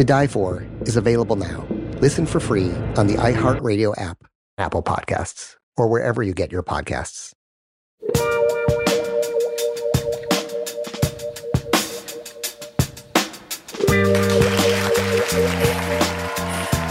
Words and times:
To 0.00 0.04
Die 0.04 0.28
For 0.28 0.66
is 0.86 0.96
available 0.96 1.36
now. 1.36 1.66
Listen 2.00 2.24
for 2.24 2.40
free 2.40 2.72
on 2.96 3.06
the 3.06 3.16
iHeartRadio 3.16 3.92
app, 4.00 4.24
Apple 4.56 4.82
Podcasts, 4.82 5.56
or 5.76 5.88
wherever 5.88 6.22
you 6.22 6.32
get 6.32 6.50
your 6.50 6.62
podcasts. 6.62 7.34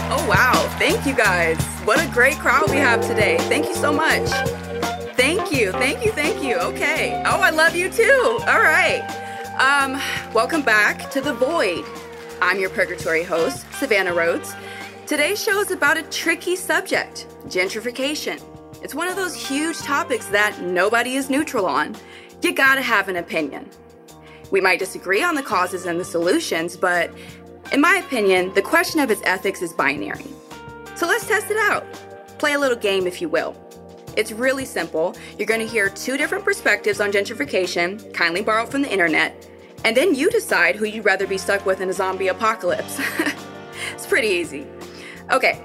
Oh, 0.08 0.26
wow. 0.28 0.76
Thank 0.78 1.04
you 1.04 1.12
guys. 1.16 1.60
What 1.84 1.98
a 1.98 2.08
great 2.12 2.36
crowd 2.36 2.70
we 2.70 2.76
have 2.76 3.04
today. 3.04 3.38
Thank 3.48 3.66
you 3.66 3.74
so 3.74 3.92
much. 3.92 4.28
Thank 5.16 5.50
you. 5.50 5.72
Thank 5.72 6.04
you. 6.04 6.12
Thank 6.12 6.44
you. 6.44 6.58
Okay. 6.58 7.20
Oh, 7.26 7.40
I 7.40 7.50
love 7.50 7.74
you 7.74 7.90
too. 7.90 8.38
All 8.46 8.60
right. 8.60 9.02
Um, 9.58 10.00
welcome 10.32 10.62
back 10.62 11.10
to 11.10 11.20
The 11.20 11.34
Void. 11.34 11.84
I'm 12.42 12.58
your 12.58 12.70
purgatory 12.70 13.22
host, 13.22 13.70
Savannah 13.74 14.14
Rhodes. 14.14 14.54
Today's 15.06 15.42
show 15.42 15.60
is 15.60 15.70
about 15.70 15.98
a 15.98 16.02
tricky 16.04 16.56
subject 16.56 17.26
gentrification. 17.44 18.42
It's 18.82 18.94
one 18.94 19.08
of 19.08 19.16
those 19.16 19.34
huge 19.34 19.76
topics 19.80 20.24
that 20.28 20.58
nobody 20.62 21.16
is 21.16 21.28
neutral 21.28 21.66
on. 21.66 21.94
You 22.40 22.54
gotta 22.54 22.80
have 22.80 23.10
an 23.10 23.16
opinion. 23.16 23.68
We 24.50 24.62
might 24.62 24.78
disagree 24.78 25.22
on 25.22 25.34
the 25.34 25.42
causes 25.42 25.84
and 25.84 26.00
the 26.00 26.04
solutions, 26.04 26.78
but 26.78 27.10
in 27.72 27.80
my 27.82 27.96
opinion, 27.96 28.54
the 28.54 28.62
question 28.62 29.00
of 29.00 29.10
its 29.10 29.20
ethics 29.24 29.60
is 29.60 29.74
binary. 29.74 30.24
So 30.96 31.06
let's 31.06 31.26
test 31.26 31.50
it 31.50 31.58
out. 31.58 31.84
Play 32.38 32.54
a 32.54 32.58
little 32.58 32.76
game, 32.76 33.06
if 33.06 33.20
you 33.20 33.28
will. 33.28 33.54
It's 34.16 34.32
really 34.32 34.64
simple. 34.64 35.14
You're 35.36 35.46
going 35.46 35.60
to 35.60 35.66
hear 35.66 35.90
two 35.90 36.16
different 36.16 36.44
perspectives 36.44 37.00
on 37.00 37.12
gentrification, 37.12 38.12
kindly 38.14 38.40
borrowed 38.40 38.70
from 38.70 38.80
the 38.80 38.90
internet, 38.90 39.46
and 39.84 39.96
then 39.96 40.14
you 40.14 40.30
decide 40.30 40.76
who 40.76 40.84
you'd 40.84 41.04
rather 41.04 41.26
be 41.26 41.38
stuck 41.38 41.64
with 41.64 41.80
in 41.80 41.88
a 41.88 41.92
zombie 41.92 42.28
apocalypse. 42.28 43.00
it's 43.92 44.06
pretty 44.06 44.28
easy. 44.28 44.66
Okay, 45.30 45.62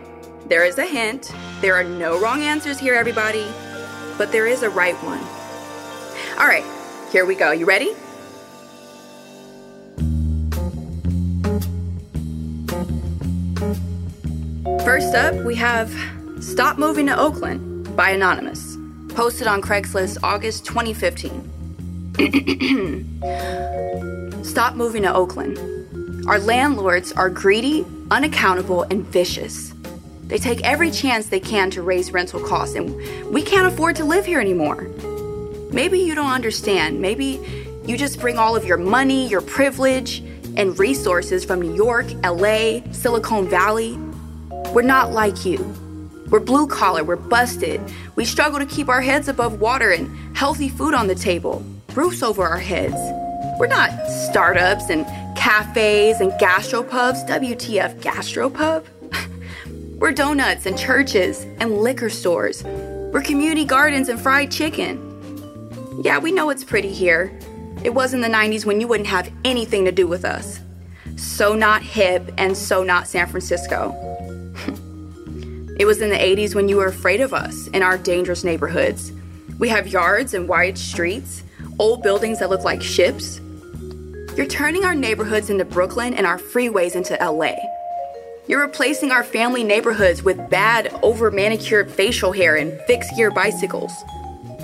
there 0.48 0.64
is 0.64 0.78
a 0.78 0.86
hint. 0.86 1.34
There 1.62 1.76
are 1.76 1.84
no 1.84 2.20
wrong 2.20 2.42
answers 2.42 2.80
here, 2.80 2.94
everybody, 2.94 3.46
but 4.18 4.32
there 4.32 4.48
is 4.48 4.64
a 4.64 4.70
right 4.70 4.96
one. 5.04 5.20
All 6.40 6.48
right, 6.48 6.66
here 7.12 7.26
we 7.26 7.36
go. 7.36 7.52
You 7.52 7.66
ready? 7.66 7.94
First 14.84 15.16
up, 15.16 15.34
we 15.44 15.56
have 15.56 15.92
Stop 16.40 16.78
Moving 16.78 17.08
to 17.08 17.20
Oakland 17.20 17.96
by 17.96 18.12
Anonymous, 18.12 18.78
posted 19.10 19.48
on 19.48 19.62
Craigslist 19.62 20.20
August 20.22 20.66
2015. 20.66 21.55
Stop 24.46 24.76
moving 24.76 25.04
to 25.04 25.14
Oakland. 25.14 25.58
Our 26.28 26.40
landlords 26.40 27.12
are 27.12 27.30
greedy, 27.30 27.86
unaccountable, 28.10 28.84
and 28.84 29.06
vicious. 29.06 29.74
They 30.24 30.38
take 30.38 30.64
every 30.64 30.92
chance 30.92 31.28
they 31.28 31.42
can 31.42 31.70
to 31.72 31.82
raise 31.82 32.14
rental 32.14 32.40
costs, 32.40 32.76
and 32.76 32.96
we 33.34 33.42
can't 33.42 33.68
afford 33.68 33.98
to 33.98 34.06
live 34.06 34.26
here 34.26 34.40
anymore. 34.40 34.84
Maybe 35.72 36.00
you 36.00 36.16
don't 36.16 36.32
understand. 36.32 37.02
Maybe 37.02 37.38
you 37.86 37.98
just 37.98 38.22
bring 38.22 38.38
all 38.38 38.56
of 38.56 38.64
your 38.64 38.78
money, 38.78 39.28
your 39.28 39.42
privilege, 39.42 40.20
and 40.56 40.80
resources 40.80 41.44
from 41.44 41.62
New 41.62 41.76
York, 41.76 42.06
LA, 42.24 42.80
Silicon 42.94 43.50
Valley. 43.50 44.00
We're 44.74 44.84
not 44.84 45.12
like 45.12 45.46
you. 45.46 45.58
We're 46.30 46.40
blue 46.40 46.68
collar, 46.68 47.04
we're 47.04 47.18
busted. 47.18 47.82
We 48.16 48.24
struggle 48.24 48.60
to 48.60 48.66
keep 48.66 48.88
our 48.88 49.02
heads 49.02 49.28
above 49.28 49.60
water 49.60 49.92
and 49.92 50.10
healthy 50.36 50.70
food 50.70 50.94
on 50.94 51.08
the 51.08 51.16
table, 51.16 51.64
roofs 51.96 52.22
over 52.22 52.44
our 52.44 52.58
heads. 52.58 52.96
We're 53.60 53.68
not 53.68 53.92
startups 54.08 54.90
and 54.90 55.06
cafes 55.38 56.20
and 56.20 56.32
gastropubs. 56.34 57.28
WTF, 57.28 58.02
gastropub? 58.02 58.86
we're 60.00 60.12
donuts 60.12 60.66
and 60.66 60.78
churches 60.78 61.46
and 61.60 61.78
liquor 61.78 62.10
stores. 62.10 62.64
We're 62.64 63.22
community 63.22 63.66
gardens 63.66 64.10
and 64.10 64.20
fried 64.20 64.52
chicken. 64.52 65.02
Yeah, 66.04 66.20
we 66.20 66.32
know 66.32 66.50
it's 66.50 66.64
pretty 66.64 66.92
here. 66.92 67.38
It 67.84 67.94
was 67.94 68.14
in 68.14 68.22
the 68.22 68.28
90s 68.28 68.66
when 68.66 68.82
you 68.82 68.88
wouldn't 68.88 69.08
have 69.08 69.32
anything 69.46 69.86
to 69.86 69.92
do 69.92 70.08
with 70.08 70.26
us. 70.26 70.60
So 71.16 71.56
not 71.56 71.82
hip 71.82 72.34
and 72.38 72.58
so 72.58 72.84
not 72.84 73.08
San 73.08 73.28
Francisco. 73.28 73.94
It 75.78 75.84
was 75.84 76.00
in 76.00 76.10
the 76.10 76.16
80s 76.16 76.56
when 76.56 76.70
you 76.70 76.78
were 76.78 76.86
afraid 76.86 77.20
of 77.20 77.34
us 77.34 77.68
in 77.68 77.84
our 77.84 77.98
dangerous 77.98 78.46
neighborhoods. 78.46 79.12
We 79.60 79.68
have 79.68 79.90
yards 79.90 80.34
and 80.34 80.48
wide 80.48 80.78
streets, 80.78 81.44
old 81.80 82.02
buildings 82.02 82.40
that 82.40 82.50
look 82.50 82.64
like 82.64 82.82
ships. 82.82 83.40
You're 84.36 84.48
turning 84.48 84.86
our 84.86 84.96
neighborhoods 84.96 85.50
into 85.50 85.66
Brooklyn 85.66 86.14
and 86.14 86.26
our 86.26 86.38
freeways 86.38 86.96
into 86.96 87.18
LA. 87.22 87.56
You're 88.48 88.62
replacing 88.62 89.12
our 89.12 89.24
family 89.24 89.64
neighborhoods 89.64 90.24
with 90.24 90.50
bad, 90.50 90.94
over 91.02 91.32
manicured 91.32 91.90
facial 91.90 92.32
hair 92.32 92.56
and 92.56 92.80
fixed 92.82 93.16
gear 93.16 93.32
bicycles, 93.32 93.92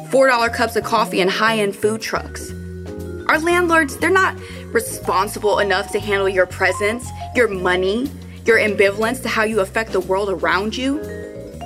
$4 0.10 0.54
cups 0.54 0.76
of 0.76 0.84
coffee 0.84 1.22
and 1.22 1.30
high 1.30 1.58
end 1.58 1.76
food 1.76 2.02
trucks. 2.02 2.52
Our 3.28 3.40
landlords, 3.40 3.98
they're 3.98 4.10
not 4.10 4.36
responsible 4.74 5.60
enough 5.60 5.92
to 5.94 6.00
handle 6.00 6.30
your 6.30 6.46
presence, 6.46 7.10
your 7.36 7.48
money, 7.48 8.10
your 8.46 8.58
ambivalence 8.58 9.22
to 9.24 9.30
how 9.30 9.44
you 9.44 9.62
affect 9.62 9.94
the 9.94 10.00
world 10.00 10.30
around 10.30 10.76
you. 10.76 11.00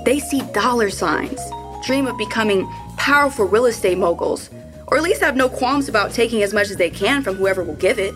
They 0.06 0.20
see 0.20 0.42
dollar 0.54 0.90
signs, 0.90 1.40
dream 1.86 2.08
of 2.08 2.18
becoming 2.18 2.68
powerful 2.98 3.46
real 3.46 3.66
estate 3.66 3.98
moguls, 3.98 4.50
or 4.88 4.98
at 4.98 5.04
least 5.04 5.22
have 5.22 5.36
no 5.36 5.50
qualms 5.50 5.90
about 5.90 6.12
taking 6.12 6.44
as 6.44 6.54
much 6.54 6.70
as 6.70 6.78
they 6.78 6.90
can 6.90 7.24
from 7.24 7.36
whoever 7.36 7.64
will 7.64 7.76
give 7.76 8.00
it. 8.00 8.14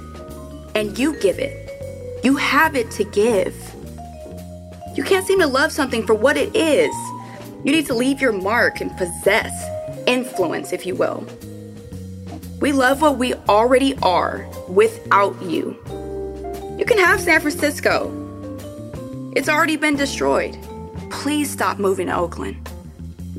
And 0.75 0.97
you 0.97 1.19
give 1.19 1.39
it. 1.39 2.23
You 2.23 2.35
have 2.35 2.75
it 2.75 2.91
to 2.91 3.03
give. 3.03 3.55
You 4.95 5.03
can't 5.03 5.25
seem 5.25 5.39
to 5.39 5.47
love 5.47 5.71
something 5.71 6.05
for 6.05 6.13
what 6.13 6.37
it 6.37 6.55
is. 6.55 6.93
You 7.63 7.71
need 7.71 7.85
to 7.87 7.93
leave 7.93 8.21
your 8.21 8.31
mark 8.31 8.81
and 8.81 8.95
possess 8.97 9.51
influence, 10.07 10.73
if 10.73 10.85
you 10.85 10.95
will. 10.95 11.25
We 12.59 12.71
love 12.71 13.01
what 13.01 13.17
we 13.17 13.33
already 13.33 13.95
are 14.01 14.45
without 14.67 15.41
you. 15.41 15.77
You 16.77 16.85
can 16.85 16.97
have 16.97 17.19
San 17.19 17.39
Francisco. 17.41 18.11
It's 19.35 19.49
already 19.49 19.77
been 19.77 19.95
destroyed. 19.95 20.57
Please 21.09 21.49
stop 21.49 21.79
moving 21.79 22.07
to 22.07 22.17
Oakland. 22.17 22.68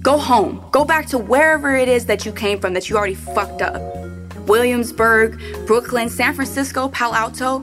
Go 0.00 0.16
home. 0.16 0.64
Go 0.70 0.84
back 0.84 1.06
to 1.06 1.18
wherever 1.18 1.76
it 1.76 1.88
is 1.88 2.06
that 2.06 2.24
you 2.24 2.32
came 2.32 2.58
from 2.58 2.72
that 2.72 2.88
you 2.88 2.96
already 2.96 3.14
fucked 3.14 3.60
up. 3.60 3.82
Williamsburg, 4.46 5.38
Brooklyn, 5.66 6.08
San 6.08 6.34
Francisco, 6.34 6.88
Palo 6.88 7.14
Alto. 7.14 7.62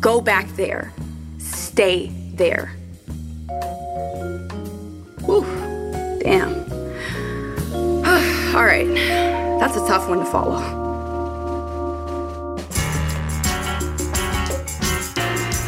Go 0.00 0.20
back 0.20 0.48
there. 0.56 0.92
Stay 1.38 2.10
there. 2.34 2.68
Whew. 5.26 5.44
Damn. 6.22 6.54
All 8.56 8.64
right. 8.64 8.88
That's 9.60 9.76
a 9.76 9.86
tough 9.86 10.08
one 10.08 10.20
to 10.20 10.24
follow. 10.24 10.62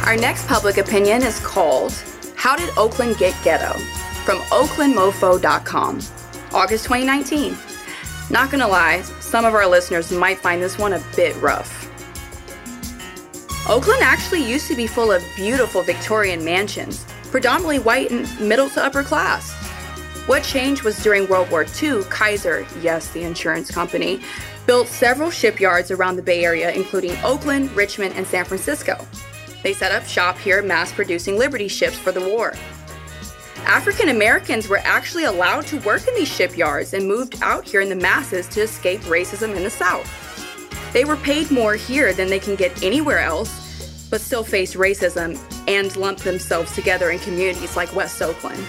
Our 0.05 0.17
next 0.17 0.47
public 0.47 0.77
opinion 0.77 1.21
is 1.21 1.39
called 1.41 1.93
How 2.35 2.55
Did 2.55 2.75
Oakland 2.77 3.17
Get 3.17 3.35
Ghetto? 3.43 3.77
From 4.29 4.41
oaklandmofo.com, 4.51 5.99
August 6.53 6.83
2019. 6.83 7.57
Not 8.29 8.51
gonna 8.51 8.67
lie, 8.67 9.01
some 9.01 9.43
of 9.43 9.55
our 9.55 9.65
listeners 9.65 10.11
might 10.11 10.37
find 10.37 10.61
this 10.61 10.77
one 10.77 10.93
a 10.93 11.03
bit 11.15 11.35
rough. 11.41 11.89
Oakland 13.67 14.03
actually 14.03 14.47
used 14.47 14.67
to 14.67 14.75
be 14.75 14.85
full 14.85 15.11
of 15.11 15.23
beautiful 15.35 15.81
Victorian 15.81 16.45
mansions, 16.45 17.07
predominantly 17.31 17.79
white 17.79 18.11
and 18.11 18.29
middle 18.39 18.69
to 18.69 18.85
upper 18.85 19.01
class. 19.01 19.51
What 20.27 20.43
changed 20.43 20.83
was 20.83 21.01
during 21.01 21.27
World 21.27 21.49
War 21.49 21.65
II, 21.81 22.03
Kaiser, 22.11 22.67
yes, 22.81 23.09
the 23.09 23.23
insurance 23.23 23.71
company, 23.71 24.21
built 24.67 24.89
several 24.89 25.31
shipyards 25.31 25.89
around 25.89 26.17
the 26.17 26.21
Bay 26.21 26.45
Area, 26.45 26.71
including 26.71 27.17
Oakland, 27.23 27.71
Richmond, 27.71 28.13
and 28.13 28.27
San 28.27 28.45
Francisco. 28.45 29.03
They 29.63 29.73
set 29.73 29.91
up 29.91 30.05
shop 30.05 30.37
here, 30.37 30.61
mass 30.61 30.91
producing 30.91 31.35
Liberty 31.35 31.67
ships 31.67 31.97
for 31.97 32.11
the 32.11 32.21
war. 32.21 32.53
African 33.65 34.09
Americans 34.09 34.67
were 34.67 34.81
actually 34.83 35.25
allowed 35.25 35.67
to 35.67 35.79
work 35.81 36.07
in 36.07 36.15
these 36.15 36.27
shipyards 36.27 36.93
and 36.93 37.07
moved 37.07 37.35
out 37.41 37.65
here 37.65 37.81
in 37.81 37.89
the 37.89 37.95
masses 37.95 38.47
to 38.49 38.61
escape 38.61 39.01
racism 39.01 39.55
in 39.55 39.63
the 39.63 39.69
South. 39.69 40.09
They 40.93 41.05
were 41.05 41.17
paid 41.17 41.51
more 41.51 41.75
here 41.75 42.13
than 42.13 42.29
they 42.29 42.39
can 42.39 42.55
get 42.55 42.83
anywhere 42.83 43.19
else, 43.19 44.07
but 44.09 44.21
still 44.21 44.43
faced 44.43 44.75
racism 44.75 45.39
and 45.67 45.95
lumped 45.95 46.23
themselves 46.23 46.73
together 46.73 47.11
in 47.11 47.19
communities 47.19 47.75
like 47.75 47.95
West 47.95 48.21
Oakland. 48.21 48.63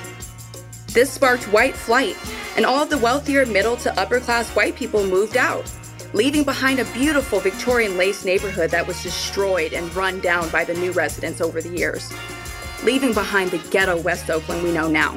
This 0.89 1.11
sparked 1.11 1.45
white 1.45 1.75
flight, 1.75 2.17
and 2.57 2.67
all 2.67 2.83
of 2.83 2.91
the 2.91 2.99
wealthier 2.99 3.47
middle 3.47 3.77
to 3.79 3.99
upper 3.99 4.21
class 4.21 4.51
white 4.51 4.77
people 4.77 5.07
moved 5.07 5.37
out, 5.37 5.73
leaving 6.13 6.45
behind 6.45 6.79
a 6.79 6.93
beautiful 6.93 7.41
Victorian 7.41 7.97
lace 7.97 8.25
neighborhood 8.25 8.71
that 8.71 8.87
was 8.87 9.03
destroyed 9.03 9.73
and 9.73 9.95
run 9.95 10.21
down 10.21 10.49
by 10.51 10.65
the 10.65 10.75
new 10.75 10.93
residents 10.93 11.41
over 11.41 11.63
the 11.63 11.77
years 11.77 12.13
leaving 12.85 13.13
behind 13.13 13.51
the 13.51 13.59
ghetto 13.71 14.01
West 14.01 14.31
Oakland 14.31 14.63
we 14.63 14.73
know 14.73 14.89
now. 14.89 15.17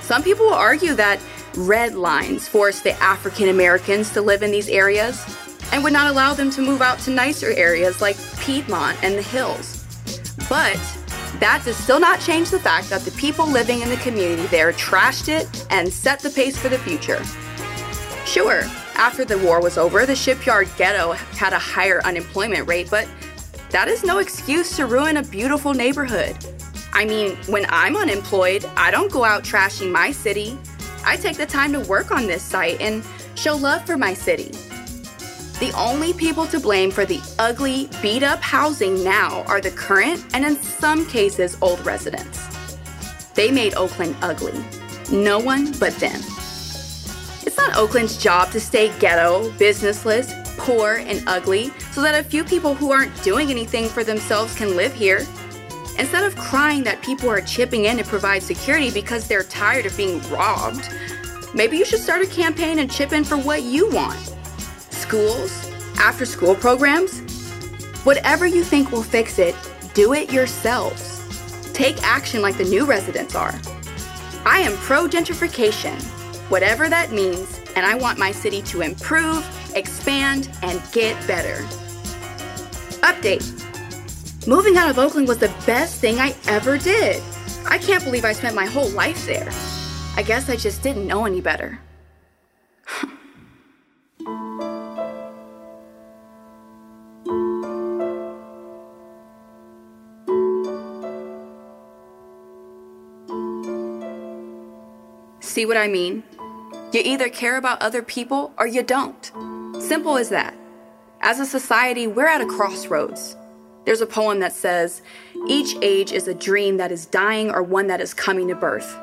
Some 0.00 0.22
people 0.22 0.46
will 0.46 0.54
argue 0.54 0.94
that 0.94 1.20
red 1.56 1.94
lines 1.94 2.46
forced 2.48 2.84
the 2.84 2.92
African 3.02 3.48
Americans 3.48 4.10
to 4.10 4.20
live 4.20 4.42
in 4.42 4.50
these 4.50 4.68
areas 4.68 5.24
and 5.72 5.82
would 5.82 5.92
not 5.92 6.10
allow 6.10 6.34
them 6.34 6.50
to 6.50 6.60
move 6.60 6.82
out 6.82 6.98
to 7.00 7.10
nicer 7.10 7.50
areas 7.50 8.00
like 8.00 8.16
Piedmont 8.40 9.02
and 9.02 9.16
the 9.16 9.22
hills. 9.22 9.84
But 10.48 10.78
that 11.40 11.62
does 11.64 11.76
still 11.76 12.00
not 12.00 12.20
change 12.20 12.50
the 12.50 12.60
fact 12.60 12.90
that 12.90 13.02
the 13.02 13.10
people 13.12 13.46
living 13.46 13.80
in 13.80 13.88
the 13.88 13.96
community 13.96 14.46
there 14.46 14.72
trashed 14.72 15.28
it 15.28 15.66
and 15.70 15.92
set 15.92 16.20
the 16.20 16.30
pace 16.30 16.56
for 16.56 16.68
the 16.68 16.78
future. 16.78 17.22
Sure, 18.26 18.62
after 18.94 19.24
the 19.24 19.38
war 19.38 19.60
was 19.60 19.76
over, 19.76 20.06
the 20.06 20.14
shipyard 20.14 20.68
ghetto 20.76 21.12
had 21.12 21.52
a 21.52 21.58
higher 21.58 22.00
unemployment 22.04 22.68
rate, 22.68 22.88
but 22.90 23.08
that 23.74 23.88
is 23.88 24.04
no 24.04 24.18
excuse 24.18 24.76
to 24.76 24.86
ruin 24.86 25.16
a 25.16 25.22
beautiful 25.24 25.74
neighborhood. 25.74 26.36
I 26.92 27.04
mean, 27.04 27.34
when 27.48 27.66
I'm 27.70 27.96
unemployed, 27.96 28.64
I 28.76 28.92
don't 28.92 29.10
go 29.10 29.24
out 29.24 29.42
trashing 29.42 29.90
my 29.90 30.12
city. 30.12 30.56
I 31.04 31.16
take 31.16 31.36
the 31.36 31.44
time 31.44 31.72
to 31.72 31.80
work 31.80 32.12
on 32.12 32.28
this 32.28 32.40
site 32.40 32.80
and 32.80 33.02
show 33.34 33.56
love 33.56 33.84
for 33.84 33.96
my 33.96 34.14
city. 34.14 34.52
The 35.58 35.72
only 35.76 36.12
people 36.12 36.46
to 36.46 36.60
blame 36.60 36.92
for 36.92 37.04
the 37.04 37.20
ugly, 37.40 37.90
beat 38.00 38.22
up 38.22 38.40
housing 38.40 39.02
now 39.02 39.42
are 39.48 39.60
the 39.60 39.72
current 39.72 40.24
and, 40.34 40.44
in 40.44 40.54
some 40.54 41.04
cases, 41.06 41.58
old 41.60 41.84
residents. 41.84 42.46
They 43.34 43.50
made 43.50 43.74
Oakland 43.74 44.14
ugly. 44.22 44.54
No 45.10 45.40
one 45.40 45.72
but 45.80 45.94
them. 45.94 46.20
It's 47.42 47.56
not 47.56 47.76
Oakland's 47.76 48.22
job 48.22 48.52
to 48.52 48.60
stay 48.60 48.96
ghetto, 49.00 49.50
businessless, 49.58 50.32
poor, 50.58 50.94
and 50.94 51.24
ugly 51.26 51.72
so 51.94 52.02
that 52.02 52.18
a 52.18 52.28
few 52.28 52.42
people 52.42 52.74
who 52.74 52.90
aren't 52.90 53.22
doing 53.22 53.50
anything 53.50 53.88
for 53.88 54.02
themselves 54.02 54.56
can 54.56 54.76
live 54.76 54.92
here. 54.92 55.24
Instead 55.96 56.24
of 56.24 56.34
crying 56.34 56.82
that 56.82 57.00
people 57.02 57.30
are 57.30 57.40
chipping 57.40 57.84
in 57.84 57.96
to 57.96 58.04
provide 58.04 58.42
security 58.42 58.90
because 58.90 59.28
they're 59.28 59.44
tired 59.44 59.86
of 59.86 59.96
being 59.96 60.20
robbed, 60.28 60.92
maybe 61.54 61.76
you 61.76 61.84
should 61.84 62.00
start 62.00 62.20
a 62.20 62.26
campaign 62.26 62.80
and 62.80 62.90
chip 62.90 63.12
in 63.12 63.22
for 63.22 63.36
what 63.36 63.62
you 63.62 63.88
want. 63.90 64.18
Schools, 64.90 65.70
after 65.96 66.26
school 66.26 66.56
programs, 66.56 67.20
whatever 68.02 68.44
you 68.44 68.64
think 68.64 68.90
will 68.90 69.04
fix 69.04 69.38
it, 69.38 69.54
do 69.94 70.14
it 70.14 70.32
yourselves. 70.32 71.20
Take 71.72 72.02
action 72.02 72.42
like 72.42 72.58
the 72.58 72.64
new 72.64 72.84
residents 72.84 73.36
are. 73.36 73.54
I 74.44 74.58
am 74.58 74.76
pro 74.78 75.06
gentrification, 75.06 76.02
whatever 76.50 76.88
that 76.88 77.12
means, 77.12 77.60
and 77.76 77.86
I 77.86 77.94
want 77.94 78.18
my 78.18 78.32
city 78.32 78.62
to 78.62 78.80
improve 78.80 79.48
expand, 79.74 80.50
and 80.62 80.80
get 80.92 81.14
better. 81.26 81.66
Update 83.04 83.44
Moving 84.46 84.78
out 84.78 84.88
of 84.88 84.98
Oakland 84.98 85.28
was 85.28 85.36
the 85.36 85.52
best 85.66 86.00
thing 86.00 86.18
I 86.18 86.34
ever 86.48 86.78
did. 86.78 87.22
I 87.66 87.76
can't 87.76 88.02
believe 88.02 88.24
I 88.24 88.32
spent 88.32 88.54
my 88.54 88.64
whole 88.64 88.88
life 88.90 89.26
there. 89.26 89.50
I 90.16 90.22
guess 90.22 90.48
I 90.48 90.56
just 90.56 90.82
didn't 90.82 91.06
know 91.06 91.26
any 91.26 91.42
better. 91.42 91.78
See 105.40 105.66
what 105.66 105.76
I 105.76 105.88
mean? 105.88 106.22
You 106.92 107.02
either 107.04 107.28
care 107.28 107.58
about 107.58 107.82
other 107.82 108.02
people 108.02 108.54
or 108.56 108.66
you 108.66 108.82
don't. 108.82 109.30
Simple 109.78 110.16
as 110.16 110.30
that. 110.30 110.54
As 111.26 111.40
a 111.40 111.46
society, 111.46 112.06
we're 112.06 112.26
at 112.26 112.42
a 112.42 112.46
crossroads. 112.46 113.34
There's 113.86 114.02
a 114.02 114.06
poem 114.06 114.40
that 114.40 114.52
says, 114.52 115.00
Each 115.48 115.74
age 115.80 116.12
is 116.12 116.28
a 116.28 116.34
dream 116.34 116.76
that 116.76 116.92
is 116.92 117.06
dying 117.06 117.50
or 117.50 117.62
one 117.62 117.86
that 117.86 118.02
is 118.02 118.12
coming 118.12 118.48
to 118.48 118.54
birth. 118.54 118.94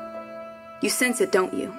You 0.82 0.88
sense 0.88 1.20
it, 1.20 1.32
don't 1.32 1.52
you? 1.52 1.74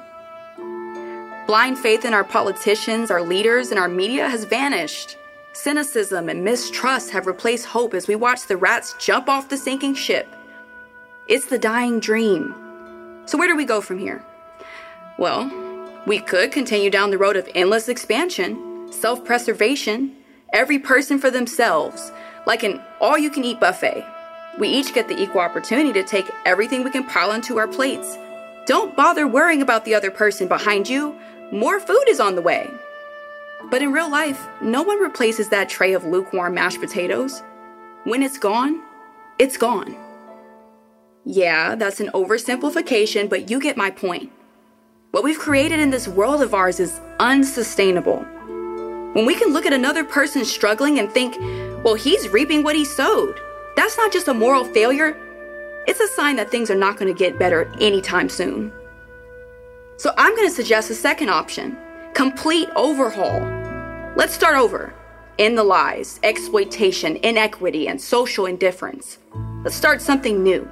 Blind 1.47 1.79
faith 1.79 2.03
in 2.03 2.13
our 2.13 2.25
politicians, 2.25 3.09
our 3.09 3.21
leaders, 3.21 3.69
and 3.69 3.79
our 3.79 3.87
media 3.87 4.27
has 4.27 4.43
vanished. 4.43 5.15
Cynicism 5.53 6.27
and 6.27 6.43
mistrust 6.43 7.11
have 7.11 7.25
replaced 7.25 7.67
hope 7.67 7.93
as 7.93 8.09
we 8.09 8.17
watch 8.17 8.45
the 8.45 8.57
rats 8.57 8.95
jump 8.99 9.29
off 9.29 9.47
the 9.47 9.55
sinking 9.55 9.95
ship. 9.95 10.27
It's 11.29 11.45
the 11.45 11.57
dying 11.57 12.01
dream. 12.01 12.53
So, 13.27 13.37
where 13.37 13.47
do 13.47 13.55
we 13.55 13.63
go 13.63 13.79
from 13.79 13.97
here? 13.97 14.21
Well, 15.17 15.49
we 16.05 16.19
could 16.19 16.51
continue 16.51 16.89
down 16.89 17.11
the 17.11 17.17
road 17.17 17.37
of 17.37 17.47
endless 17.55 17.87
expansion 17.87 18.91
self 18.91 19.23
preservation, 19.23 20.17
every 20.53 20.79
person 20.79 21.19
for 21.19 21.29
themselves, 21.29 22.11
like 22.45 22.63
an 22.63 22.79
all 23.01 23.17
you 23.17 23.29
can 23.29 23.43
eat 23.43 23.59
buffet. 23.59 24.05
We 24.59 24.69
each 24.69 24.93
get 24.93 25.07
the 25.07 25.19
equal 25.19 25.41
opportunity 25.41 25.91
to 25.93 26.03
take 26.03 26.29
everything 26.45 26.83
we 26.83 26.91
can 26.91 27.05
pile 27.05 27.31
onto 27.31 27.57
our 27.57 27.67
plates. 27.67 28.17
Don't 28.65 28.95
bother 28.95 29.27
worrying 29.27 29.61
about 29.61 29.83
the 29.83 29.95
other 29.95 30.11
person 30.11 30.47
behind 30.47 30.87
you. 30.87 31.15
More 31.51 31.79
food 31.79 32.05
is 32.07 32.19
on 32.19 32.35
the 32.35 32.41
way. 32.41 32.69
But 33.69 33.81
in 33.81 33.91
real 33.91 34.09
life, 34.09 34.47
no 34.61 34.83
one 34.83 34.99
replaces 34.99 35.49
that 35.49 35.69
tray 35.69 35.93
of 35.93 36.05
lukewarm 36.05 36.53
mashed 36.53 36.79
potatoes. 36.79 37.41
When 38.03 38.21
it's 38.21 38.37
gone, 38.37 38.81
it's 39.39 39.57
gone. 39.57 39.95
Yeah, 41.25 41.75
that's 41.75 41.99
an 41.99 42.09
oversimplification, 42.13 43.29
but 43.29 43.49
you 43.49 43.59
get 43.59 43.77
my 43.77 43.89
point. 43.89 44.31
What 45.11 45.23
we've 45.23 45.39
created 45.39 45.79
in 45.79 45.89
this 45.89 46.07
world 46.07 46.41
of 46.41 46.53
ours 46.53 46.79
is 46.79 46.99
unsustainable. 47.19 48.25
When 49.13 49.25
we 49.27 49.35
can 49.35 49.53
look 49.53 49.65
at 49.65 49.73
another 49.73 50.03
person 50.03 50.43
struggling 50.43 50.97
and 50.97 51.11
think, 51.11 51.37
well, 51.83 51.93
he's 51.93 52.29
reaping 52.29 52.63
what 52.63 52.75
he 52.75 52.83
sowed. 52.83 53.39
That's 53.75 53.97
not 53.97 54.11
just 54.11 54.27
a 54.27 54.33
moral 54.33 54.65
failure, 54.65 55.15
it's 55.85 55.99
a 55.99 56.07
sign 56.07 56.37
that 56.37 56.49
things 56.49 56.71
are 56.71 56.75
not 56.75 56.97
going 56.97 57.13
to 57.13 57.17
get 57.17 57.37
better 57.37 57.71
anytime 57.79 58.29
soon. 58.29 58.71
So 59.97 60.13
I'm 60.17 60.35
going 60.35 60.47
to 60.47 60.53
suggest 60.53 60.89
a 60.89 60.95
second 60.95 61.29
option 61.29 61.77
complete 62.13 62.69
overhaul. 62.75 63.41
Let's 64.15 64.33
start 64.33 64.55
over. 64.55 64.93
End 65.39 65.57
the 65.57 65.63
lies, 65.63 66.19
exploitation, 66.23 67.17
inequity, 67.17 67.87
and 67.87 67.99
social 67.99 68.45
indifference. 68.45 69.17
Let's 69.63 69.75
start 69.75 70.01
something 70.01 70.43
new. 70.43 70.69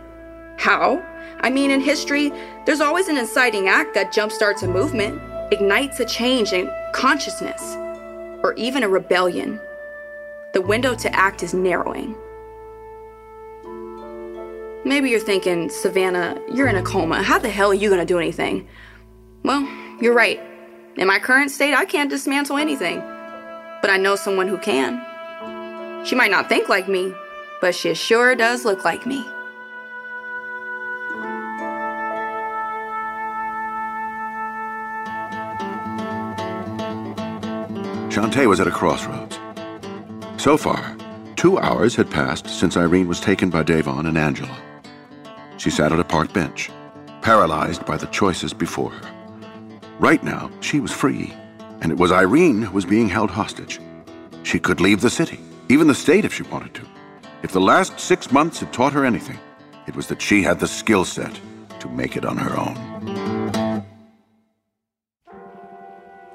How? 0.58 1.04
I 1.40 1.50
mean, 1.50 1.72
in 1.72 1.82
history, 1.82 2.32
there's 2.66 2.82
always 2.82 3.08
an 3.08 3.18
inciting 3.18 3.68
act 3.68 3.96
that 3.96 4.14
jumpstarts 4.14 4.62
a 4.62 4.68
movement, 4.68 5.20
ignites 5.52 6.00
a 6.00 6.06
change 6.06 6.54
in 6.54 6.70
consciousness, 6.94 7.76
or 8.44 8.54
even 8.54 8.84
a 8.84 8.90
rebellion. 8.90 9.60
The 10.54 10.62
window 10.62 10.96
to 10.96 11.16
act 11.16 11.44
is 11.44 11.54
narrowing. 11.54 12.16
Maybe 14.84 15.10
you're 15.10 15.20
thinking, 15.20 15.70
Savannah, 15.70 16.42
you're 16.52 16.68
in 16.68 16.76
a 16.76 16.82
coma. 16.82 17.22
How 17.22 17.38
the 17.38 17.50
hell 17.50 17.70
are 17.72 17.76
you 17.76 17.90
going 17.90 18.02
to 18.02 18.06
do 18.06 18.18
anything? 18.18 18.68
Well, 19.44 19.68
you're 20.02 20.14
right. 20.14 20.40
In 20.98 21.08
my 21.08 21.20
current 21.20 21.52
state, 21.52 21.74
I 21.74 21.86
can't 21.86 22.10
dismantle 22.10 22.58
anything. 22.58 23.00
But 23.82 23.90
I 23.90 23.98
know 23.98 24.16
someone 24.16 24.48
who 24.48 24.58
can. 24.58 26.06
She 26.06 26.16
might 26.16 26.32
not 26.32 26.50
think 26.50 26.68
like 26.68 26.88
me, 26.88 27.14
but 27.62 27.76
she 27.76 27.94
sure 27.94 28.36
does 28.36 28.66
look 28.66 28.84
like 28.84 29.06
me. 29.06 29.24
Shantae 38.22 38.48
was 38.48 38.60
at 38.60 38.68
a 38.68 38.72
crossroads. 38.72 39.40
So 40.38 40.56
far, 40.56 40.96
two 41.36 41.58
hours 41.58 41.96
had 41.96 42.12
passed 42.12 42.48
since 42.48 42.78
Irene 42.78 43.08
was 43.08 43.20
taken 43.20 43.50
by 43.50 43.64
Davon 43.64 44.06
and 44.06 44.16
Angela. 44.16 44.56
She 45.58 45.72
sat 45.72 45.92
at 45.92 46.00
a 46.00 46.04
park 46.04 46.32
bench, 46.32 46.70
paralyzed 47.24 47.84
by 47.84 47.98
the 47.98 48.06
choices 48.06 48.54
before 48.54 48.92
her. 48.92 49.40
Right 49.98 50.24
now, 50.24 50.52
she 50.60 50.80
was 50.80 50.92
free, 50.92 51.34
and 51.82 51.92
it 51.92 51.98
was 51.98 52.12
Irene 52.12 52.62
who 52.62 52.76
was 52.76 52.86
being 52.86 53.10
held 53.10 53.32
hostage. 53.32 53.80
She 54.44 54.60
could 54.60 54.82
leave 54.82 55.02
the 55.02 55.10
city, 55.10 55.40
even 55.70 55.88
the 55.88 55.96
state 55.96 56.24
if 56.24 56.32
she 56.32 56.44
wanted 56.44 56.76
to. 56.76 56.86
If 57.42 57.54
the 57.54 57.60
last 57.60 58.00
six 58.00 58.32
months 58.32 58.60
had 58.60 58.72
taught 58.72 58.94
her 58.94 59.04
anything, 59.04 59.40
it 59.88 59.96
was 59.96 60.06
that 60.10 60.22
she 60.22 60.44
had 60.44 60.60
the 60.60 60.68
skill 60.68 61.06
set 61.06 61.42
to 61.80 61.90
make 61.90 62.16
it 62.16 62.26
on 62.26 62.38
her 62.38 62.56
own. 62.56 62.91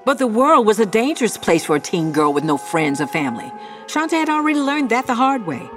But 0.06 0.18
the 0.18 0.26
world 0.28 0.66
was 0.68 0.78
a 0.78 0.86
dangerous 0.86 1.36
place 1.36 1.64
for 1.64 1.74
a 1.74 1.80
teen 1.80 2.12
girl 2.12 2.32
with 2.32 2.44
no 2.44 2.56
friends 2.56 3.00
or 3.00 3.08
family. 3.08 3.50
Shantae 3.88 4.12
had 4.12 4.28
already 4.28 4.60
learned 4.60 4.90
that 4.90 5.08
the 5.08 5.16
hard 5.16 5.44
way. 5.44 5.68